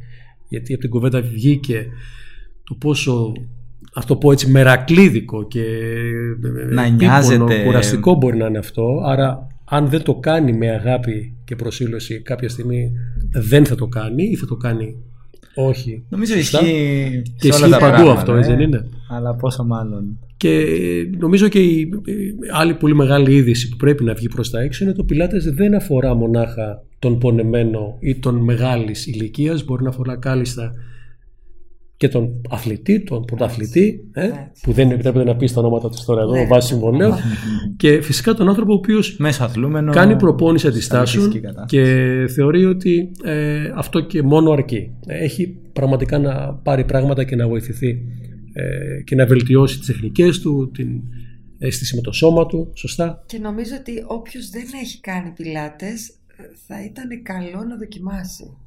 γιατί 0.50 0.74
από 0.74 0.82
την 0.82 0.90
κουβέντα 0.90 1.22
βγήκε 1.22 1.88
το 2.64 2.76
πόσο 2.76 3.34
αυτό 3.96 4.16
πω 4.16 4.32
έτσι 4.32 4.50
μερακλίδικο 4.52 5.48
και 5.48 5.64
να 6.70 6.88
νοιάζεται. 6.88 7.64
κουραστικό 7.64 8.16
μπορεί 8.16 8.38
να 8.38 8.46
είναι 8.46 8.58
αυτό 8.58 9.02
άρα 9.06 9.48
αν 9.66 9.88
δεν 9.90 10.04
το 10.04 10.16
κάνει 10.16 10.54
με 10.54 10.70
αγάπη 10.70 11.34
και 11.44 11.56
προσήλωση 11.56 12.22
κάποια 12.22 12.50
στιγμή 12.50 12.92
δεν 13.32 13.66
θα 13.66 13.76
το 13.76 13.88
κάνει 13.88 14.24
ή 14.24 14.36
θα 14.36 14.46
το 14.46 14.56
κάνει 14.56 14.96
όχι. 15.56 16.04
Νομίζω 16.10 16.38
ισχύει 16.38 17.22
και 17.40 17.48
ισχύει 17.48 17.70
παντού 17.80 18.10
αυτό, 18.10 18.34
έτσι 18.34 18.50
δεν 18.50 18.60
ε. 18.60 18.64
είναι; 18.64 18.86
Αλλά 19.10 19.36
πόσο 19.36 19.64
μάλλον. 19.64 20.20
Και 20.38 20.66
νομίζω 21.18 21.48
και 21.48 21.60
η 21.60 21.90
άλλη 22.54 22.74
πολύ 22.74 22.96
μεγάλη 22.96 23.36
είδηση 23.36 23.70
που 23.70 23.78
πρέπει 23.78 24.04
να 24.04 24.14
βγει 24.14 24.28
προς 24.28 24.50
τα 24.50 24.62
έξω 24.62 24.84
είναι 24.84 24.94
το 24.94 25.04
πιλάτες 25.04 25.54
δεν 25.54 25.76
αφορά 25.76 26.14
μονάχα 26.16 26.84
τον 27.00 27.18
πονεμένο 27.18 27.98
ή 28.00 28.16
τον 28.16 28.36
μεγάλης 28.36 29.08
ηλικίας, 29.08 29.66
μπορεί 29.66 29.84
να 29.84 29.90
αφορά 29.90 30.18
κάλλιστα 30.18 30.74
και 31.98 32.08
τον 32.08 32.42
αθλητή, 32.50 33.04
τον 33.04 33.26
πρωταθλητή, 33.26 34.10
ε, 34.14 34.30
που 34.62 34.72
δεν 34.72 34.92
επιτρέπεται 34.92 35.24
να 35.24 35.36
πεις 35.36 35.54
τα 35.54 35.60
ονόματα 35.60 35.90
του 35.90 35.98
τώρα 36.06 36.22
εδώ, 36.22 36.32
ναι. 36.32 36.46
βάσει 36.46 36.68
συμβολέου. 36.68 37.14
και 37.78 38.02
φυσικά 38.02 38.34
τον 38.34 38.50
άνθρωπο 38.50 38.74
ο 38.74 38.76
οποίος 38.76 39.18
κάνει 39.92 40.16
προπόνηση 40.16 40.68
αντιστάσεων 40.68 41.32
και 41.66 41.84
θεωρεί 42.36 42.66
ότι 42.66 43.12
ε, 43.24 43.72
αυτό 43.76 44.00
και 44.00 44.22
μόνο 44.22 44.52
αρκεί. 44.52 44.92
Έχει 45.08 45.58
πραγματικά 45.74 46.20
να 46.20 46.54
πάρει 46.54 46.86
πράγματα 46.86 47.24
και 47.24 47.36
να 47.36 47.48
βοηθηθεί 47.48 48.02
ε, 48.54 49.02
και 49.04 49.16
να 49.16 49.26
βελτιώσει 49.26 49.78
τις 49.78 49.88
τεχνικές 49.88 50.40
του, 50.40 50.72
την 50.74 51.02
αίσθηση 51.58 51.96
με 51.96 52.02
το 52.02 52.12
σώμα 52.12 52.46
του, 52.46 52.72
σωστά. 52.76 53.24
Και 53.26 53.38
νομίζω 53.38 53.76
ότι 53.80 54.04
όποιος 54.08 54.50
δεν 54.50 54.66
έχει 54.82 55.00
κάνει 55.00 55.32
πιλάτες 55.32 56.14
θα 56.68 56.84
ήταν 56.84 57.24
καλό 57.24 57.64
να 57.64 57.78
δοκιμάσει. 57.78 58.58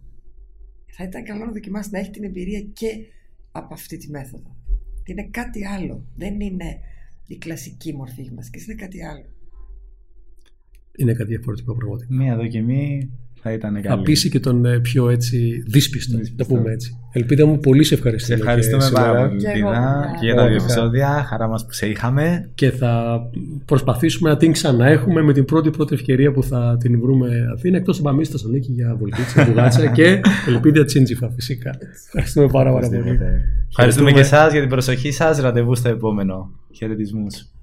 Θα 0.96 1.04
ήταν 1.04 1.24
καλό 1.24 1.44
να 1.44 1.52
δοκιμάσει, 1.52 1.88
να 1.92 1.98
έχει 1.98 2.10
την 2.10 2.24
εμπειρία 2.24 2.60
και 2.60 3.06
από 3.52 3.74
αυτή 3.74 3.96
τη 3.96 4.10
μέθοδο. 4.10 4.56
Είναι 5.04 5.28
κάτι 5.30 5.66
άλλο. 5.66 6.06
Δεν 6.16 6.40
είναι 6.40 6.78
η 7.26 7.36
κλασική 7.36 7.94
μορφή 7.94 8.22
και 8.22 8.60
είναι 8.66 8.74
κάτι 8.74 9.04
άλλο. 9.04 9.26
Είναι 10.96 11.12
κάτι 11.12 11.28
διαφορετικό 11.28 11.74
πραγματικά. 11.74 12.14
Μία 12.14 12.36
δοκιμή 12.36 13.10
θα 13.46 13.52
ήταν 13.52 13.72
καλή. 13.74 13.86
Θα 13.86 13.98
πείσει 14.02 14.28
και 14.28 14.40
τον 14.40 14.64
ε, 14.64 14.78
πιο 14.78 15.10
έτσι 15.10 15.62
δύσπιστο, 15.66 16.18
το 16.36 16.44
πούμε 16.44 16.72
έτσι. 16.72 16.98
Ελπίδα 17.12 17.46
μου, 17.46 17.58
πολύ 17.58 17.84
σε 17.84 17.94
ευχαριστούμε. 17.94 18.36
Σε 18.36 18.42
ευχαριστούμε 18.42 18.90
πάρα 18.92 19.28
πολύ, 19.28 19.40
και, 19.40 19.48
για 20.20 20.34
τα 20.34 20.46
δύο 20.46 20.56
επεισόδια. 20.56 21.24
Χαρά 21.28 21.48
μας 21.48 21.66
που 21.66 21.72
σε 21.72 21.86
είχαμε. 21.86 22.50
Και 22.54 22.70
θα 22.70 23.20
προσπαθήσουμε 23.64 24.30
να 24.30 24.36
την 24.36 24.52
ξαναέχουμε 24.52 25.22
με 25.22 25.32
την 25.32 25.44
πρώτη 25.44 25.70
πρώτη 25.70 25.94
ευκαιρία 25.94 26.32
που 26.32 26.42
θα 26.42 26.76
την 26.80 27.00
βρούμε 27.00 27.28
Αθήνα. 27.54 27.76
Εκτός 27.76 27.98
από 27.98 28.08
εμεί 28.08 28.24
στα 28.24 28.38
Σαλονίκη 28.38 28.72
για 28.72 28.96
Βολτίτσα, 28.98 29.44
Μπουγάτσα 29.44 29.86
και 29.96 30.20
Ελπίδα 30.48 30.84
Τσίντζιφα 30.84 31.30
φυσικά. 31.30 31.70
Ευχαριστούμε 32.06 32.46
πάρα, 32.46 32.72
πάρα 32.72 32.88
πολύ. 32.88 33.18
Ευχαριστούμε 33.68 34.12
και 34.12 34.20
εσάς 34.20 34.52
για 34.52 34.60
την 34.60 34.70
προσοχή 34.70 35.10
σας. 35.10 35.38
Ραντεβού 35.38 35.74
στο 35.74 35.88
επόμενο. 35.88 36.50
Χαιρετισμούς. 36.72 37.55